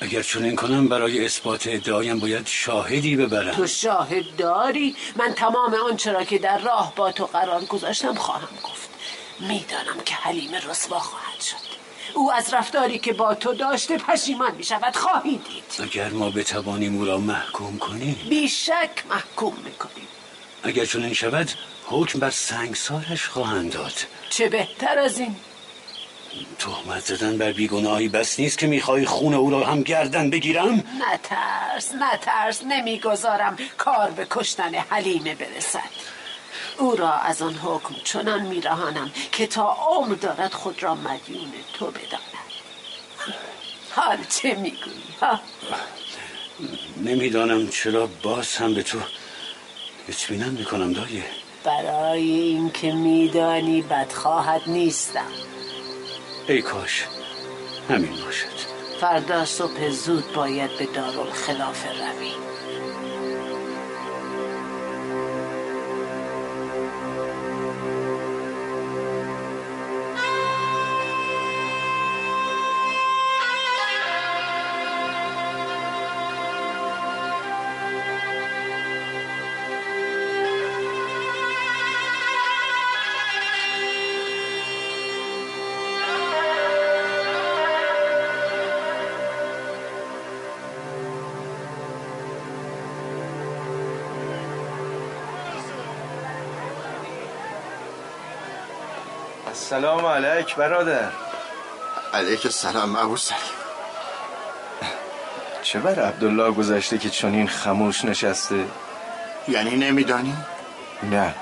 اگر 0.00 0.22
چنین 0.22 0.56
کنم 0.56 0.88
برای 0.88 1.24
اثبات 1.24 1.66
ادعایم 1.66 2.18
باید 2.18 2.46
شاهدی 2.46 3.16
ببرم. 3.16 3.54
تو 3.54 3.66
شاهد 3.66 4.36
داری؟ 4.36 4.96
من 5.16 5.34
تمام 5.34 5.74
آنچه 5.74 6.12
را 6.12 6.24
که 6.24 6.38
در 6.38 6.58
راه 6.58 6.92
با 6.96 7.12
تو 7.12 7.26
قرار 7.26 7.64
گذاشتم 7.64 8.14
خواهم 8.14 8.58
گفت. 8.62 8.90
می‌دانم 9.40 10.00
که 10.04 10.14
حلیم 10.14 10.54
رسوا 10.54 10.98
خواهد 10.98 11.40
شد. 11.40 11.69
او 12.14 12.32
از 12.32 12.54
رفتاری 12.54 12.98
که 12.98 13.12
با 13.12 13.34
تو 13.34 13.54
داشته 13.54 13.98
پشیمان 13.98 14.54
می 14.54 14.64
شود 14.64 14.96
خواهی 14.96 15.36
دید. 15.36 15.64
اگر 15.82 16.08
ما 16.08 16.30
بتوانیم 16.30 16.98
او 16.98 17.04
را 17.04 17.18
محکوم 17.18 17.78
کنیم. 17.78 18.16
بیشک 18.28 18.90
محکوم 19.10 19.56
می‌کنیم. 19.64 20.08
اگر 20.62 20.84
چنین 20.84 21.12
شود 21.12 21.48
حکم 21.86 22.18
بر 22.18 22.30
سنگسارش 22.30 23.26
خواهند 23.26 23.72
داد. 23.72 23.92
چه 24.30 24.48
بهتر 24.48 24.98
از 24.98 25.18
این؟ 25.18 25.36
تهمت 26.58 27.04
زدن 27.04 27.38
بر 27.38 27.52
بیگناهی 27.52 28.08
بس 28.08 28.40
نیست 28.40 28.58
که 28.58 28.66
می‌خوای 28.66 29.06
خون 29.06 29.34
او 29.34 29.50
را 29.50 29.66
هم 29.66 29.82
گردن 29.82 30.30
بگیرم؟ 30.30 30.74
نترس 30.74 31.92
نترس. 31.94 32.62
نمی‌گذارم 32.62 33.56
کار 33.78 34.10
به 34.10 34.26
کشتن 34.30 34.74
حلیمه 34.74 35.34
برسد. 35.34 35.90
او 36.80 36.96
را 36.96 37.12
از 37.12 37.42
آن 37.42 37.54
حکم 37.54 37.94
چنان 38.04 38.42
میرهانم 38.42 39.10
که 39.32 39.46
تا 39.46 39.72
عمر 39.72 40.14
دارد 40.14 40.52
خود 40.52 40.82
را 40.82 40.94
مدیون 40.94 41.52
تو 41.72 41.86
بداند. 41.86 42.50
حال 43.90 44.18
چه 44.28 44.54
می‌گویی 44.54 45.14
ها؟ 45.22 45.40
نمی‌دانم 46.96 47.68
چرا 47.68 48.08
باز 48.22 48.56
هم 48.56 48.74
به 48.74 48.82
تو 48.82 48.98
اطمینان 50.08 50.50
می‌کنم 50.50 50.92
دایه 50.92 51.24
برای 51.64 52.30
اینکه 52.30 52.92
میدانی 52.92 53.82
بدخواهد 53.82 54.62
نیستم. 54.66 55.32
ای 56.48 56.62
کاش 56.62 57.06
همین 57.88 58.24
باشد. 58.24 58.80
فردا 59.00 59.44
صبح 59.44 59.88
زود 59.88 60.32
باید 60.32 60.78
به 60.78 60.86
دارالخلافه 60.86 61.88
روی. 61.88 62.32
سلام 99.70 100.06
علیک 100.06 100.56
برادر. 100.56 101.08
علیک 102.14 102.46
السلام 102.46 102.96
ابو 102.96 103.16
سلیم. 103.16 103.38
چه 105.62 105.78
بر 105.78 106.00
عبدالله 106.00 106.50
گذشته 106.50 106.98
که 106.98 107.10
چنین 107.10 107.48
خموش 107.48 108.04
نشسته؟ 108.04 108.64
یعنی 109.48 109.76
نمیدانی؟ 109.76 110.36
نه. 111.10 111.34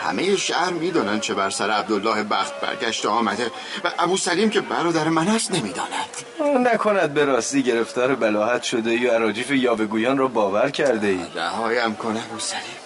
همه 0.00 0.36
شهر 0.36 0.70
می‌دانند 0.70 1.20
چه 1.20 1.34
بر 1.34 1.50
سر 1.50 1.70
عبدالله 1.70 2.22
بخت 2.22 2.60
برگشته 2.60 3.08
آمده 3.08 3.50
و 3.84 3.90
ابو 3.98 4.16
سلیم 4.16 4.50
که 4.50 4.60
برادر 4.60 5.08
من 5.08 5.28
است 5.28 5.52
نمی‌داند. 5.52 6.10
نکند 6.40 7.14
به 7.14 7.24
راستی 7.24 7.62
گرفتار 7.62 8.14
بلاحت 8.14 8.62
شده 8.62 8.90
یا 8.90 9.14
عراجیف 9.14 9.50
یاوهگویان 9.50 10.18
را 10.18 10.28
باور 10.28 10.70
کرده 10.70 11.06
ای. 11.06 11.26
رهایم 11.34 11.94
کن 11.94 12.16
ابو 12.16 12.40
سلیم. 12.40 12.80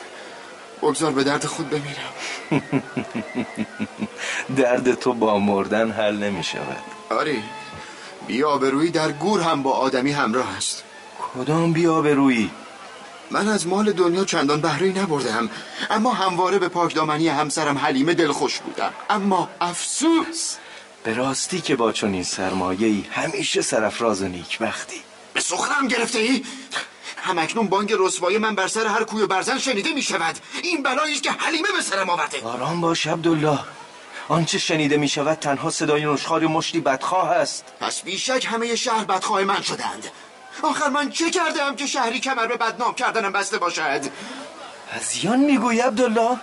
بگذار 0.82 1.12
به 1.12 1.24
درد 1.24 1.44
خود 1.44 1.70
بمیرم. 1.70 2.12
درد 4.56 4.94
تو 4.94 5.12
با 5.12 5.38
مردن 5.38 5.90
حل 5.90 6.16
نمی 6.16 6.44
شود. 6.44 6.82
آری 7.10 7.42
بیابرویی 8.26 8.90
در 8.90 9.12
گور 9.12 9.40
هم 9.40 9.62
با 9.62 9.72
آدمی 9.72 10.12
همراه 10.12 10.56
است. 10.56 10.84
کدام 11.34 11.72
بیا 11.72 12.00
به 12.00 12.14
روی 12.14 12.50
من 13.30 13.48
از 13.48 13.66
مال 13.66 13.92
دنیا 13.92 14.24
چندان 14.24 14.60
بهره 14.60 14.98
نبردم 14.98 15.50
اما 15.90 16.12
همواره 16.12 16.58
به 16.58 16.68
پاکدامنی 16.68 17.28
همسرم 17.28 17.78
حلیمه 17.78 18.14
دلخوش 18.14 18.58
بودم. 18.58 18.92
اما 19.10 19.48
افسوس! 19.60 20.56
به 21.04 21.14
راستی 21.14 21.60
که 21.60 21.76
با 21.76 21.92
چنین 21.92 22.22
سرمایه‌ای 22.22 23.04
همیشه 23.10 23.62
سرفراز 23.62 24.22
و 24.22 24.28
نیکبختی. 24.28 25.00
به 25.34 25.40
سخرم 25.40 25.88
گرفته 25.88 26.18
ای؟ 26.18 26.44
همکنون 27.22 27.68
بانگ 27.68 27.94
رسوایی 27.98 28.38
من 28.38 28.54
بر 28.54 28.68
سر 28.68 28.86
هر 28.86 29.04
کوی 29.04 29.22
و 29.22 29.26
برزن 29.26 29.58
شنیده 29.58 29.92
می 29.92 30.02
شود 30.02 30.38
این 30.62 30.82
بلایی 30.82 31.14
است 31.14 31.22
که 31.22 31.30
حلیمه 31.30 31.68
به 31.76 31.82
سرم 31.82 32.10
آورده. 32.10 32.44
آرام 32.44 32.80
باش 32.80 33.06
عبدالله. 33.06 33.58
آنچه 34.28 34.58
شنیده 34.58 34.96
می 34.96 35.08
شود 35.08 35.38
تنها 35.38 35.70
صدای 35.70 36.04
نشخار 36.04 36.46
مشتی 36.46 36.80
بدخواه 36.80 37.30
است. 37.30 37.64
پس 37.80 38.02
بیشک 38.02 38.46
همه 38.48 38.76
شهر 38.76 39.04
بدخواه 39.04 39.44
من 39.44 39.62
شدند. 39.62 40.06
آخر 40.62 40.88
من 40.88 41.10
چه 41.10 41.30
کردم 41.30 41.76
که 41.76 41.86
شهری 41.86 42.20
کمر 42.20 42.46
به 42.46 42.56
بدنام 42.56 42.94
کردنم 42.94 43.32
بسته 43.32 43.58
باشد؟ 43.58 44.00
از 44.92 45.24
یان 45.24 45.40
می‌گویی 45.40 45.80
عبدالله؟ 45.80 46.36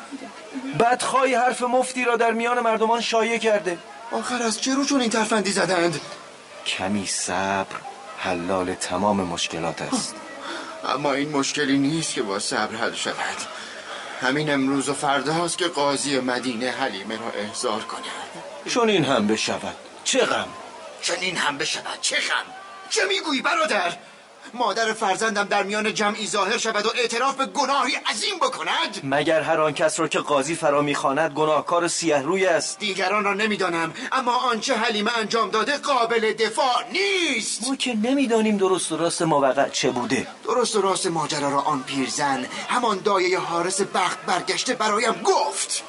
بدخواهی 0.80 1.34
حرف 1.34 1.62
مفتی 1.62 2.06
را 2.06 2.16
در 2.16 2.32
میان 2.32 2.60
مردمان 2.60 3.02
شایع 3.02 3.38
کرده. 3.38 3.78
آخر 4.12 4.42
از 4.44 4.62
چه 4.62 4.76
رو 4.76 4.86
چون 4.86 5.02
این 5.02 5.10
ترفندی 5.10 5.52
زدند؟ 5.52 6.02
کمی 6.66 7.06
صبر 7.06 7.76
حلال 8.18 8.74
تمام 8.74 9.22
مشکلات 9.24 9.82
است. 9.82 10.16
اما 10.88 11.14
این 11.14 11.30
مشکلی 11.30 11.78
نیست 11.78 12.14
که 12.14 12.22
با 12.22 12.40
صبر 12.40 12.76
حل 12.76 12.94
شود. 12.94 13.38
همین 14.22 14.50
امروز 14.50 14.90
و 14.90 14.94
فرداست 14.94 15.58
که 15.58 15.68
قاضی 15.68 16.20
مدینه 16.20 16.72
حلیمه 16.72 17.18
را 17.18 17.32
احضار 17.32 17.82
کند 17.82 18.02
چون 18.70 18.90
این 18.90 19.06
هم 19.06 19.28
بشود 19.28 19.76
چه 20.04 20.20
غم؟ 20.20 20.48
چنین 21.02 21.38
هم 21.38 21.58
بشود 21.58 21.98
چه 22.02 22.16
خم 22.16 22.46
چه 22.90 23.06
می‌گویی 23.06 23.42
برادر؟ 23.42 23.94
مادر 24.54 24.94
فرزندم 24.94 25.44
در 25.44 25.64
میان 25.64 25.94
جمعی 25.94 26.28
ظاهر 26.28 26.58
شود 26.58 26.86
و 26.86 26.90
اعتراف 26.96 27.36
به 27.36 27.46
گناهی 27.46 27.96
عظیم 27.96 28.38
بکند؟ 28.42 29.00
مگر 29.04 29.42
هر 29.42 29.62
آن 29.62 29.74
کس 29.74 30.00
را 30.00 30.08
که 30.08 30.20
قاضی 30.20 30.56
فرا 30.56 30.82
می‌خواند 30.82 31.32
گناهکار 31.32 31.88
سیه 31.88 32.18
روی 32.18 32.46
است؟ 32.46 32.80
دیگران 32.80 33.24
را 33.24 33.34
نمی‌دانم 33.34 33.94
اما 34.12 34.36
آنچه 34.36 34.76
حلیمه 34.76 35.18
انجام 35.18 35.50
داده 35.50 35.78
قابل 35.78 36.34
دفاع 36.34 36.84
نیست. 36.92 37.68
ما 37.68 37.76
که 37.76 37.96
نمی‌دانیم 37.96 38.58
درست 38.58 38.92
و 38.92 38.98
راست 38.98 39.22
موقع 39.22 39.70
چه 39.70 39.90
بوده. 39.92 40.28
درست 40.44 40.76
و 40.76 40.82
راست 40.82 41.08
ماجرا 41.08 41.50
را 41.50 41.62
آن 41.62 41.84
پیرزن 41.84 42.46
همان 42.70 43.00
دایه 43.04 43.40
حارس 43.40 43.82
بخت 43.82 44.26
برگشته 44.26 44.74
برایم 44.74 45.22
گفت. 45.24 45.84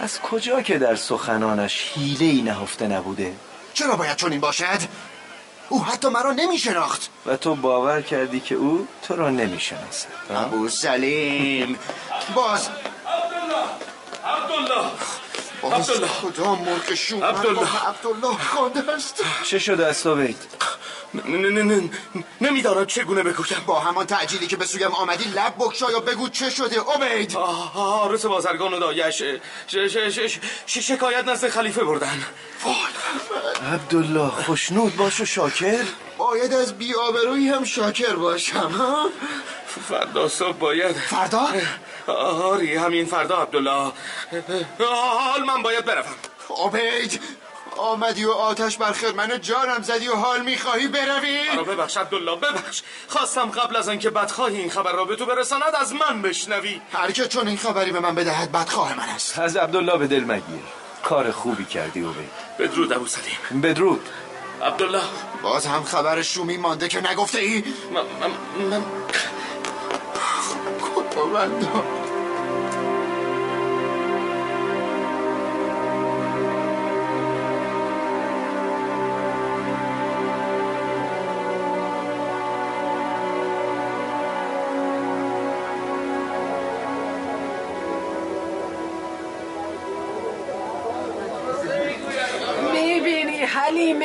از 0.00 0.20
کجا 0.20 0.62
که 0.62 0.78
در 0.78 0.96
سخنانش 0.96 1.92
حیله 1.94 2.24
ای 2.24 2.42
نهفته 2.42 2.86
نبوده؟ 2.86 3.34
چرا 3.74 3.96
باید 3.96 4.16
چنین 4.16 4.40
باشد؟ 4.40 4.78
او 5.72 5.84
حتی 5.84 6.08
مرا 6.08 6.32
نمی 6.32 6.58
شناخت 6.58 7.10
و 7.26 7.36
تو 7.36 7.54
باور 7.54 8.02
کردی 8.02 8.40
که 8.40 8.54
او 8.54 8.88
تو 9.02 9.16
را 9.16 9.30
نمی‌شناسد 9.30 10.08
ابو 10.30 10.68
سلیم. 10.68 11.78
باز. 12.34 12.68
عبدالله. 14.26 14.90
باز 15.62 15.90
عبدالله. 15.90 16.06
خدا 16.06 16.94
شوم 16.94 17.24
عبدالله. 17.24 17.88
عبدالله 17.88 18.38
خوانده 18.38 18.92
است؟ 18.92 19.24
چه 19.44 19.58
شده 19.58 19.86
است 19.86 20.06
وید 21.14 21.26
نه 21.26 21.50
نه 21.50 21.62
نه 21.62 21.90
نمی‌دانم 22.40 22.86
چگونه 22.86 23.22
بکشم. 23.22 23.62
با 23.66 23.80
همان 23.80 24.06
تعجیلی 24.06 24.46
که 24.46 24.56
به 24.56 24.64
سویم 24.64 24.92
آمدی 24.92 25.24
لب 25.24 25.54
بکشا 25.58 25.90
یا 25.90 26.00
بگو 26.00 26.28
چه 26.28 26.50
شده 26.50 26.80
عبید. 26.80 27.32
حارس 27.32 28.26
بازرگان 28.26 28.74
و 28.74 28.78
دایش. 28.78 29.22
شکایت 30.66 31.24
نزد 31.24 31.48
خلیفه 31.48 31.84
بردن. 31.84 32.22
عبدالله 33.74 34.30
خوشنود 34.30 34.96
باش 34.96 35.20
و 35.20 35.24
شاکر. 35.24 35.84
باید 36.18 36.54
از 36.54 36.78
بیآبرویی 36.78 37.48
هم 37.48 37.64
شاکر 37.64 38.14
باشم 38.14 38.70
ها؟ 38.78 39.10
فردا 39.88 40.28
صبح 40.28 40.56
باید. 40.56 40.96
فردا؟ 40.96 41.48
آری 42.06 42.74
همین 42.76 43.06
فردا 43.06 43.42
عبدالله. 43.42 43.92
حال 44.78 45.44
من 45.44 45.62
باید 45.62 45.84
بروم. 45.84 46.14
عبید. 46.64 47.20
آمدی 47.82 48.24
و 48.24 48.30
آتش 48.30 48.76
بر 48.76 48.92
خرمن 48.92 49.40
جانم 49.40 49.82
زدی 49.82 50.08
و 50.08 50.14
حال 50.14 50.42
می‌خواهی 50.42 50.88
بروی؟ 50.88 51.38
مرا 51.54 51.64
ببخش 51.64 51.96
عبدالله 51.96 52.36
ببخش. 52.36 52.82
خواستم 53.08 53.50
قبل 53.50 53.76
از 53.76 53.88
آنکه 53.88 54.10
بدخواهی 54.10 54.56
این 54.56 54.70
خبر 54.70 54.92
را 54.92 55.04
به 55.04 55.16
تو 55.16 55.26
برساند 55.26 55.74
از 55.80 55.92
من 55.92 56.22
بشنوی. 56.22 56.80
هر 56.92 57.10
که 57.10 57.28
چون 57.28 57.48
این 57.48 57.56
خبری 57.56 57.92
به 57.92 58.00
من 58.00 58.14
بدهد 58.14 58.52
بدخواه 58.52 58.94
من 58.98 59.08
است. 59.08 59.38
از 59.38 59.56
عبدالله 59.56 59.98
به 59.98 60.06
دل 60.06 60.24
مگیر. 60.24 60.62
کار 61.04 61.30
خوبی 61.30 61.64
کردی 61.64 62.00
اوبید 62.00 62.30
بدرود 62.58 62.92
ابو 62.92 63.06
سلیم 63.06 63.60
بدرود. 63.60 64.08
عبدالله. 64.62 65.02
باز 65.42 65.66
هم 65.66 65.82
خبر 65.82 66.22
شومی 66.22 66.56
مانده 66.56 66.88
که 66.88 67.10
نگفته 67.10 67.38
ای؟ 67.38 67.64
من, 67.94 68.02
من, 68.20 68.30
من... 68.70 68.82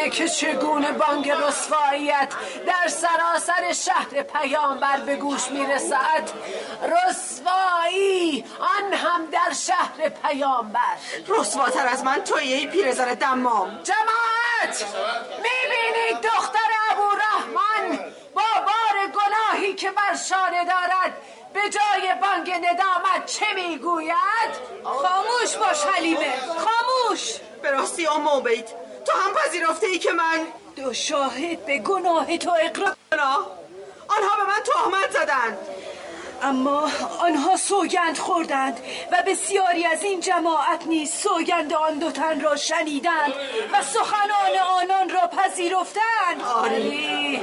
که 0.09 0.27
چگونه 0.27 0.91
بانگ 0.91 1.29
رسواییت 1.29 2.33
در 2.67 2.87
سراسر 2.87 3.73
شهر 3.73 4.23
پیامبر 4.23 4.97
به 4.97 5.15
گوش 5.15 5.51
می‌رسد؟ 5.51 6.29
رسوایی 6.81 8.45
آن 8.59 8.93
هم 8.93 9.25
در 9.25 9.53
شهر 9.53 10.09
پیامبر. 10.09 10.95
رسواتر 11.27 11.87
از 11.87 12.03
من 12.03 12.23
توی 12.23 12.53
ای 12.53 12.67
پیرزن 12.67 13.13
دمام. 13.13 13.79
جماعت 13.83 14.85
می‌بینید 15.37 16.21
دختر 16.23 16.69
ابو 16.91 17.15
رحمان 17.15 17.99
با 18.33 18.43
بار 18.65 19.07
گناهی 19.07 19.73
که 19.73 19.91
بر 19.91 20.15
شانه 20.29 20.65
دارد 20.65 21.17
به 21.53 21.59
جای 21.59 22.15
بانگ 22.21 22.51
ندامت 22.65 23.25
چه 23.25 23.45
می‌گوید؟ 23.55 24.51
خاموش 24.83 25.55
باش 25.55 25.83
حلیمه 25.83 26.33
خاموش. 26.47 27.33
به 27.61 27.71
راستی 27.71 28.07
ام 28.07 28.27
تو 29.07 29.13
هم 29.13 29.33
پذیرفته 29.33 29.87
ای 29.87 29.99
که 29.99 30.11
من 30.11 30.39
دو 30.75 30.93
شاهد 30.93 31.65
به 31.65 31.77
گناه 31.79 32.37
تو 32.37 32.51
اقرار 32.51 32.95
آنها 34.07 34.35
به 34.37 34.43
من 34.47 34.63
تهمت 34.65 35.11
زدند. 35.11 35.57
اما 36.41 36.89
آنها 37.19 37.55
سوگند 37.55 38.17
خوردند 38.17 38.79
و 39.11 39.23
بسیاری 39.27 39.85
از 39.85 40.03
این 40.03 40.19
جماعت 40.19 40.87
نیز 40.87 41.11
سوگند 41.11 41.73
آن 41.73 41.99
دو 41.99 42.11
تن 42.11 42.41
را 42.41 42.55
شنیدند 42.55 43.33
و 43.73 43.81
سخنان 43.81 44.57
آنان 44.81 45.09
را 45.09 45.27
پذیرفتند. 45.27 46.41
آری. 46.55 47.39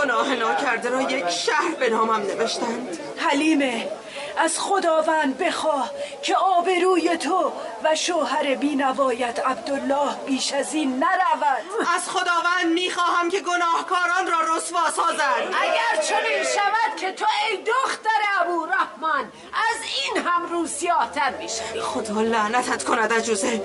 گناه 0.00 0.34
ناکرده 0.34 0.88
را 0.88 1.02
یک 1.02 1.28
شهر 1.28 1.74
به 1.78 1.90
نامم 1.90 2.22
نوشتند. 2.22 2.98
حلیمه 3.16 3.88
از 4.36 4.60
خداوند 4.60 5.38
بخواه 5.38 5.90
که 6.22 6.36
آبروی 6.36 7.16
تو 7.16 7.52
و 7.84 7.96
شوهر 7.96 8.54
بینوایت 8.54 9.46
عبدالله 9.46 10.14
بیش 10.26 10.52
از 10.52 10.74
این 10.74 11.04
نرود. 11.04 11.64
از 11.96 12.08
خداوند 12.08 12.72
می‌خواهم 12.74 13.30
که 13.30 13.40
گناهکاران 13.40 14.26
را 14.26 14.56
رسوا 14.56 14.90
سازد. 14.90 15.54
اگر 15.62 16.02
چنین 16.02 16.42
شود 16.54 16.96
که 16.96 17.12
تو 17.12 17.26
ای 17.50 17.56
دختر 17.56 18.20
ابو 18.40 18.66
رحمان 18.66 19.32
از 19.52 19.76
این 20.04 20.26
هم 20.26 20.46
روسیاتر 20.46 21.30
می‌شوی. 21.30 21.80
خدا 21.80 22.20
لعنتت 22.20 22.84
کند 22.84 23.12
عجوزه. 23.12 23.62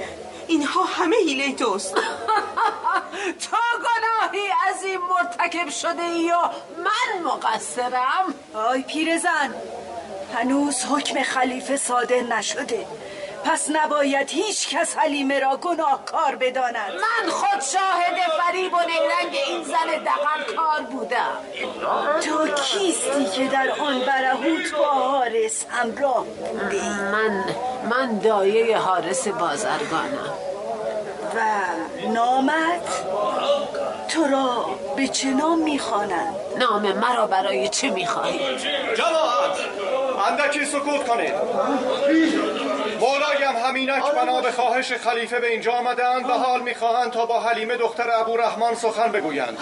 اینها 0.47 0.84
همه 0.84 1.15
حیله 1.15 1.55
توست. 1.55 1.95
تو 3.43 3.57
گناهی 3.78 4.47
از 4.70 4.84
این 4.84 4.99
مرتکب 5.09 5.70
شده 5.70 6.03
ای 6.03 6.32
و 6.32 6.41
من 6.78 7.24
مقصرم. 7.24 8.34
آی 8.53 8.82
پیرزن 8.82 9.55
هنوز 10.36 10.86
حکم 10.86 11.23
خلیفه 11.23 11.77
صادر 11.77 12.21
نشده. 12.21 12.86
پس 13.45 13.69
نباید 13.69 14.30
هیچ 14.30 14.69
کس 14.69 14.97
حلیمه 14.97 15.39
را 15.39 15.57
گناهکار 15.57 16.36
بداند. 16.39 16.91
من 16.91 17.30
خود 17.30 17.61
شاهد 17.61 18.15
فریب 18.39 18.73
و 18.73 18.77
نیرنگ 18.77 19.36
این 19.47 19.63
زن 19.63 20.03
دقن 20.03 20.55
کار 20.55 20.82
بودم. 20.82 21.38
تو 22.21 22.47
کیستی 22.47 23.25
که 23.25 23.47
در 23.47 23.71
آن 23.71 23.99
برهوت 23.99 24.75
با 24.80 24.91
حارس 24.91 25.65
همراه 25.69 26.25
بودی؟ 26.25 26.89
من 26.89 27.43
من 27.89 28.19
دایه 28.19 28.77
حارس 28.77 29.27
بازرگانم. 29.27 30.34
و 31.36 31.39
نامت؟ 32.09 33.03
تو 34.09 34.23
را 34.23 34.65
به 34.97 35.07
چه 35.07 35.27
نام 35.27 35.59
می‌خوانند؟ 35.59 36.36
نام 36.59 36.91
مرا 36.91 37.27
برای 37.27 37.69
چه 37.69 37.89
می‌خواهی؟ 37.89 38.39
جماعت 38.97 39.57
اندکی 40.30 40.65
سکوت 40.65 41.07
کنید. 41.07 41.34
مولایم 42.99 43.55
همینک 43.65 44.03
بنا 44.15 44.41
به 44.41 44.51
خواهش 44.51 44.93
خلیفه 44.93 45.39
به 45.39 45.47
اینجا 45.47 45.71
آمدند 45.71 46.30
و 46.30 46.34
حال 46.34 46.61
می‌خواهند 46.61 47.11
تا 47.11 47.25
با 47.25 47.39
حلیمه 47.39 47.77
دختر 47.77 48.11
ابو 48.11 48.38
رحمان 48.38 48.75
سخن 48.75 49.11
بگویند. 49.11 49.57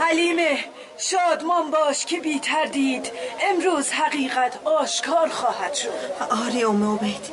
حلیمه 0.00 0.58
شادمان 0.98 1.70
باش 1.70 2.04
که 2.06 2.20
بی 2.20 2.40
تردید 2.40 3.12
امروز 3.50 3.90
حقیقت 3.90 4.52
آشکار 4.64 5.28
خواهد 5.28 5.74
شد. 5.74 5.88
آری 6.46 6.64
ام 6.64 6.94
عبید 6.94 7.26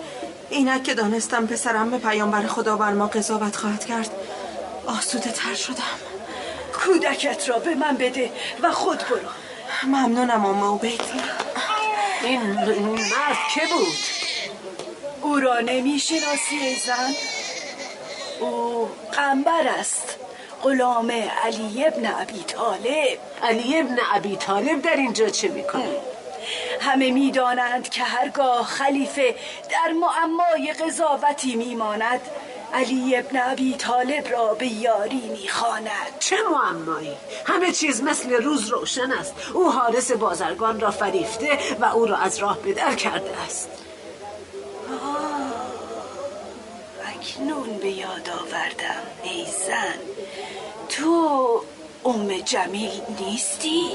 اینک 0.49 0.83
که 0.83 0.93
دانستم 0.93 1.47
پسرم 1.47 1.89
به 1.91 1.97
پیامبر 1.97 2.47
خدا 2.47 2.75
بر 2.75 2.91
ما 2.91 3.07
قضاوت 3.07 3.55
خواهد 3.55 3.85
کرد 3.85 4.09
آسوده 4.87 5.31
تر 5.31 5.55
شدم. 5.55 5.99
کودکت 6.73 7.49
را 7.49 7.59
به 7.59 7.75
من 7.75 7.97
بده 7.97 8.31
و 8.63 8.71
خود 8.71 8.97
برو. 8.97 9.29
ممنونم 9.83 10.45
ام 10.45 10.75
عبید. 10.75 11.01
این 12.23 12.41
مرد 12.41 13.37
که 13.53 13.61
بود؟ 13.67 13.95
او 15.21 15.39
را 15.39 15.59
نمی‌شناسی 15.59 16.55
ای 16.55 16.75
زن. 16.75 17.13
او 18.39 18.89
قنبر 19.11 19.67
است. 19.67 20.15
غلام 20.63 21.11
علی 21.43 21.85
ابن 21.85 22.05
ابی 22.21 22.43
طالب. 22.43 23.19
علی 23.43 23.77
ابن 23.79 23.97
ابی 24.13 24.35
طالب 24.35 24.81
در 24.81 24.95
اینجا 24.95 25.29
چه 25.29 25.47
می‌کنه؟ 25.47 25.97
همه 26.81 27.11
می‌دانند 27.11 27.89
که 27.89 28.03
هرگاه 28.03 28.63
خلیفه 28.63 29.35
در 29.69 29.93
معمای 29.93 30.73
قضاوتی 30.73 31.55
میماند 31.55 32.21
علی 32.73 33.15
ابن 33.15 33.51
ابی 33.51 33.75
طالب 33.77 34.27
را 34.31 34.53
به 34.53 34.67
یاری 34.67 35.29
می‌خواند. 35.41 36.19
چه 36.19 36.35
معمایی؟ 36.51 37.17
همه 37.45 37.71
چیز 37.71 38.03
مثل 38.03 38.43
روز 38.43 38.67
روشن 38.67 39.11
است. 39.11 39.33
او 39.53 39.71
حارس 39.71 40.11
بازرگان 40.11 40.79
را 40.79 40.91
فریفته 40.91 41.59
و 41.79 41.85
او 41.85 42.05
را 42.05 42.17
از 42.17 42.37
راه 42.37 42.59
به 42.59 42.73
در 42.73 42.95
کرده 42.95 43.37
است. 43.45 43.69
اکنون 47.05 47.77
به 47.77 47.89
یاد 47.89 48.29
آوردم 48.29 49.03
ای 49.23 49.45
زن. 49.45 49.99
تو 50.89 51.61
ام 52.05 52.37
جمیل 52.37 53.01
نیستی؟ 53.19 53.91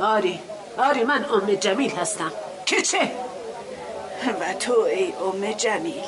آری 0.00 0.40
آری 0.78 1.04
من 1.04 1.24
ام 1.24 1.54
جمیل 1.54 1.90
هستم. 1.90 2.32
که 2.66 2.82
چه؟ 2.82 3.10
و 4.40 4.54
تو 4.54 4.80
ای 4.80 5.12
ام 5.12 5.52
جمیل. 5.52 6.04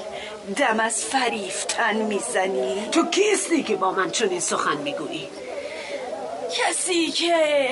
دم 0.56 0.80
از 0.80 1.04
فریفتن 1.04 1.96
می‌زنی؟ 1.96 2.88
تو 2.92 3.06
کیستی 3.06 3.62
که 3.62 3.76
با 3.76 3.90
من 3.90 4.10
چنین 4.10 4.40
سخن 4.40 4.76
می‌گویی؟ 4.76 5.28
کسی 6.52 7.10
که 7.10 7.68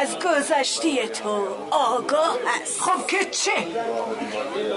از 0.00 0.18
گذشته 0.18 1.08
تو 1.08 1.46
آگاه 1.70 2.38
است 2.62 2.80
خب 2.80 3.06
که 3.06 3.24
چه؟ 3.24 3.52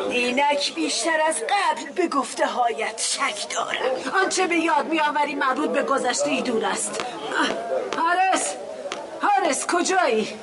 اینک 0.10 0.76
بیشتر 0.76 1.22
از 1.28 1.36
قبل 1.36 1.92
به 1.96 2.08
گفته 2.08 2.46
هایت 2.46 3.02
شک 3.02 3.56
دارم 3.56 4.22
آنچه 4.24 4.48
به 4.48 4.56
یاد 4.56 4.86
میآوری 4.88 5.36
مربوط 5.36 5.70
به 5.70 5.84
گذشته 5.84 6.30
ای 6.30 6.42
دور 6.42 6.66
است 6.66 7.06
حارس 7.98 8.56
حارس 9.22 9.68
کجایی؟ 9.68 10.39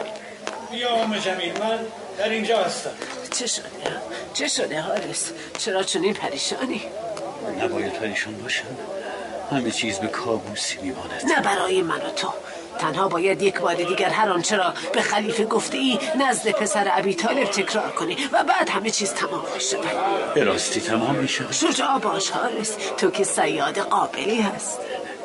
بیا 0.71 0.95
ام 0.95 1.19
جمیل 1.19 1.59
من 1.59 1.79
در 2.19 2.29
اینجا 2.29 2.59
هستم. 2.59 2.91
چه 3.39 3.47
شده؟ 3.47 3.66
چه 4.35 4.49
شده 4.49 4.81
حارس؟ 4.81 5.33
چرا 5.59 5.83
چنین 5.83 6.14
پریشانی؟ 6.14 6.83
نباید 7.62 7.93
پریشان 7.93 8.35
باشم. 8.35 8.64
همه 9.51 9.71
چیز 9.71 9.99
به 9.99 10.07
کابوسی 10.07 10.79
میماند. 10.83 11.23
نه 11.29 11.41
برای 11.41 11.83
من 11.83 11.97
و 11.97 12.11
تو. 12.11 12.29
تنها 12.79 13.09
باید 13.09 13.43
یک 13.43 13.61
بار 13.61 13.75
دیگر 13.75 14.09
هر 14.09 14.31
آنچه 14.31 14.57
را 14.57 14.75
به 14.93 15.01
خلیفه 15.03 15.45
گفته 15.45 15.79
ای 15.79 15.99
نزد 16.19 16.51
پسر 16.51 16.89
ابی 16.93 17.14
طالب 17.14 17.45
تکرار 17.45 17.91
کنی 17.91 18.16
و 18.33 18.45
بعد 18.45 18.69
همه 18.69 18.91
چیز 18.91 19.12
تمام 19.12 19.45
می 19.55 19.61
شود. 19.61 20.35
به 20.35 20.45
راستی 20.45 20.81
تمام 20.81 21.14
می 21.14 21.29
شود 21.29 21.53
شجاع 21.53 21.99
باش 21.99 22.31
حارس 22.31 22.77
تو 22.97 23.11
که 23.11 23.25
سیاد 23.25 23.79
قابلی 23.79 24.41
هست. 24.41 24.79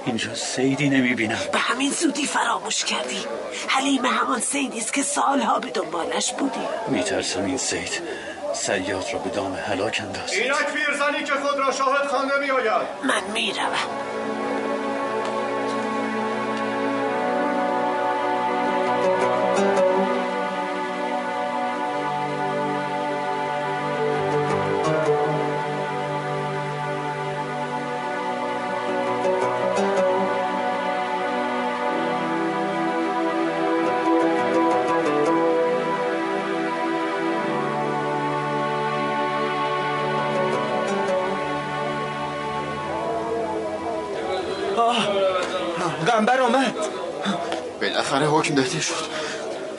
اینجا 0.06 0.36
سیدی 0.36 0.90
نمی 0.90 1.14
بینم 1.16 1.40
به 1.52 1.60
همین 1.60 1.92
زودی 1.92 2.26
فراموش 2.26 2.86
کردی. 2.86 3.26
حلیمه 3.68 4.10
همان 4.10 4.40
سیدی 4.40 4.78
است 4.78 4.94
که 4.94 5.04
سالها 5.04 5.60
به 5.60 5.70
دنبالش 5.70 6.34
بودی. 6.34 6.60
میترسم 6.88 7.46
این 7.46 7.58
سید. 7.58 8.02
سیاد 8.54 9.06
را 9.14 9.20
به 9.20 9.30
دام 9.30 9.56
هلاک 9.56 10.02
انداز. 10.04 10.34
اینک 10.34 10.66
پیرزنی 10.74 11.24
که 11.24 11.34
خود 11.34 11.60
را 11.60 11.72
شاهد 11.72 12.08
خوانده 12.08 12.40
میآید. 12.40 12.88
من 13.04 13.24
می‌روم. 13.34 13.74
قنبر 19.54 19.93
شد. 48.84 49.10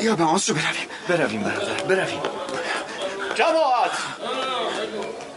یا 0.01 0.17
به 0.17 0.25
آنس 0.25 0.51
رو 0.51 0.55
برویم. 0.55 0.89
برویم 1.09 1.43
برادر 1.43 1.83
برویم. 1.85 2.23
جماعت 3.35 3.91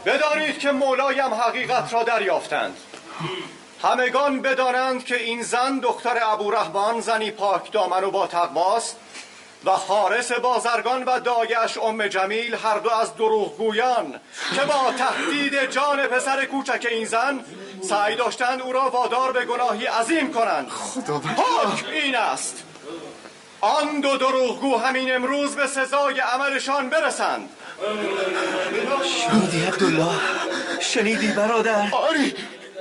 بدانید 0.06 0.60
که 0.60 0.72
مولایم 0.72 1.34
حقیقت 1.34 1.94
را 1.94 2.04
دریافتند. 2.04 2.78
همگان 3.84 4.42
بدانند 4.42 5.06
که 5.06 5.24
این 5.24 5.44
زن 5.44 5.80
دختر 5.80 6.18
ابورحمان 6.24 7.02
زنی 7.02 7.32
پاک 7.32 7.72
دامن 7.72 8.04
و 8.04 8.12
با 8.12 8.28
تقواست 8.28 8.96
و 9.66 9.72
حارس 9.72 10.32
بازرگان 10.32 11.04
و 11.04 11.20
دایش 11.20 11.78
ام 11.78 12.08
جمیل 12.08 12.56
هر 12.56 12.80
دو 12.80 12.92
از 12.94 13.16
دروغگویان 13.16 14.20
که 14.56 14.62
با 14.62 14.94
تهدید 14.98 15.72
جان 15.72 16.08
پسر 16.08 16.46
کوچک 16.46 16.88
این 16.92 17.06
زن 17.06 17.40
سعی 17.82 18.16
داشتند 18.16 18.62
او 18.62 18.74
را 18.74 18.90
وادار 18.90 19.32
به 19.32 19.46
گناهی 19.46 19.86
عظیم 19.86 20.34
کنند. 20.34 20.72
حکم 21.38 21.90
این 21.92 22.16
است 22.16 22.64
آن 23.62 24.02
دو 24.02 24.18
دروغگو 24.18 24.78
همین 24.78 25.16
امروز 25.16 25.56
به 25.56 25.68
سزای 25.68 26.20
عملشان 26.20 26.90
برسند. 26.90 27.50
شنیدی 29.04 29.66
عبدالله؟ 29.66 30.12
شنیدی 30.80 31.28
برادر؟ 31.28 31.88
آری 31.92 32.34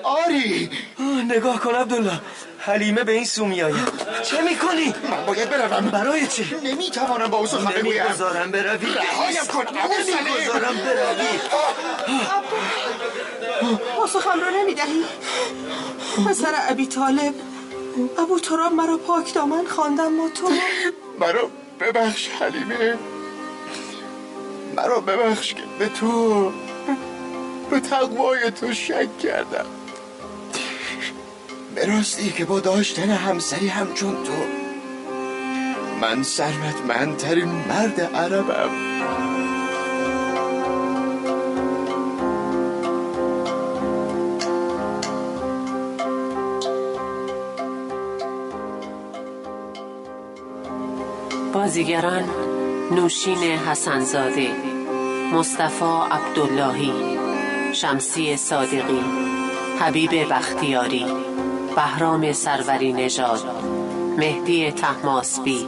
آری. 0.03 0.71
نگاه 1.31 1.61
کن 1.61 1.75
عبدالله. 1.75 2.21
حلیمه 2.59 3.05
به 3.05 3.13
این 3.13 3.25
سو 3.25 3.45
میآید. 3.45 3.89
چه 4.23 4.41
می‌کنی؟ 4.41 4.95
من 5.11 5.27
باید 5.27 5.51
بروم. 5.51 5.87
برای 5.87 6.27
چه؟ 6.27 6.45
نمی‌توانم 6.65 7.27
با 7.27 7.39
او 7.39 7.47
سخن 7.47 7.71
بگویم 7.71 8.03
نمی‌گذارم 8.03 8.51
بروی. 8.51 8.87
رهایم 8.95 9.47
کن. 9.53 9.65
نمی‌گذارم 10.09 10.77
بروی. 10.77 11.39
پاسخم 13.97 14.41
را 14.41 14.51
نمی‌دهی؟ 14.51 15.05
پسر 16.29 16.55
ابی 16.69 16.87
طالب 16.87 17.35
ابو 18.19 18.39
تراب 18.39 18.73
مرا 18.73 18.97
پاک 18.97 19.35
دامن 19.35 19.65
خواندم 19.67 20.17
با 20.19 20.29
تو 20.29 20.49
مرا 21.21 21.51
ببخش 21.81 22.29
حلیمه. 22.29 22.99
مرا 24.77 25.01
ببخش 25.01 25.55
که 25.55 25.63
به 25.79 25.89
تو 25.89 26.53
به 27.71 27.81
تقوای 27.81 28.51
تو 28.51 28.73
شک 28.73 29.19
کردم. 29.19 29.67
به 31.75 31.87
راستی 31.87 32.33
که 32.33 32.45
با 32.45 32.61
داشتن 32.61 33.11
همسری 33.11 33.69
همچون 33.69 34.25
تو 34.25 34.33
من 36.01 36.23
ثروتمندترین 36.23 37.49
مرد 37.49 38.01
عربم. 38.01 39.36
بازیگران 51.67 52.25
نوشین 52.91 53.39
حسنزاده 53.39 54.49
مصطفی 55.33 55.95
عبداللهی 56.11 56.93
شمسی 57.73 58.37
صادقی 58.37 59.05
حبیب 59.81 60.33
بختیاری 60.33 61.07
بهرام 61.77 62.33
سروری 62.33 62.93
نژاد 62.93 63.45
مهدی 64.19 64.73
تحماسبی 64.73 65.67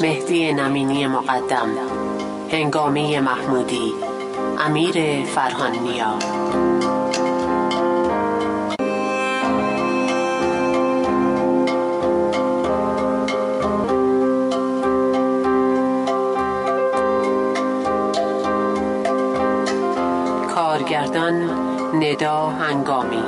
مهدی 0.00 0.52
نمینی 0.52 1.06
مقدم 1.06 1.68
هنگامی 2.52 3.20
محمودی 3.20 3.92
امیر 4.66 5.24
فرهانیا 5.24 6.14
کارگردان 6.14 6.71
ندا 21.94 22.46
هنگامی. 22.46 23.22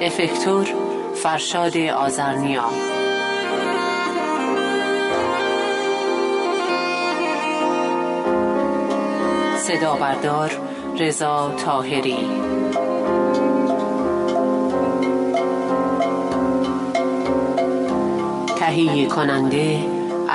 افکتور 0.00 0.66
فرشاد 1.14 1.76
آزرنیا 1.76 2.64
صدا 9.58 9.94
بردار 9.94 10.50
رضا 10.98 11.52
تاهری 11.64 12.18
تهیه 18.58 19.06
کننده 19.08 19.95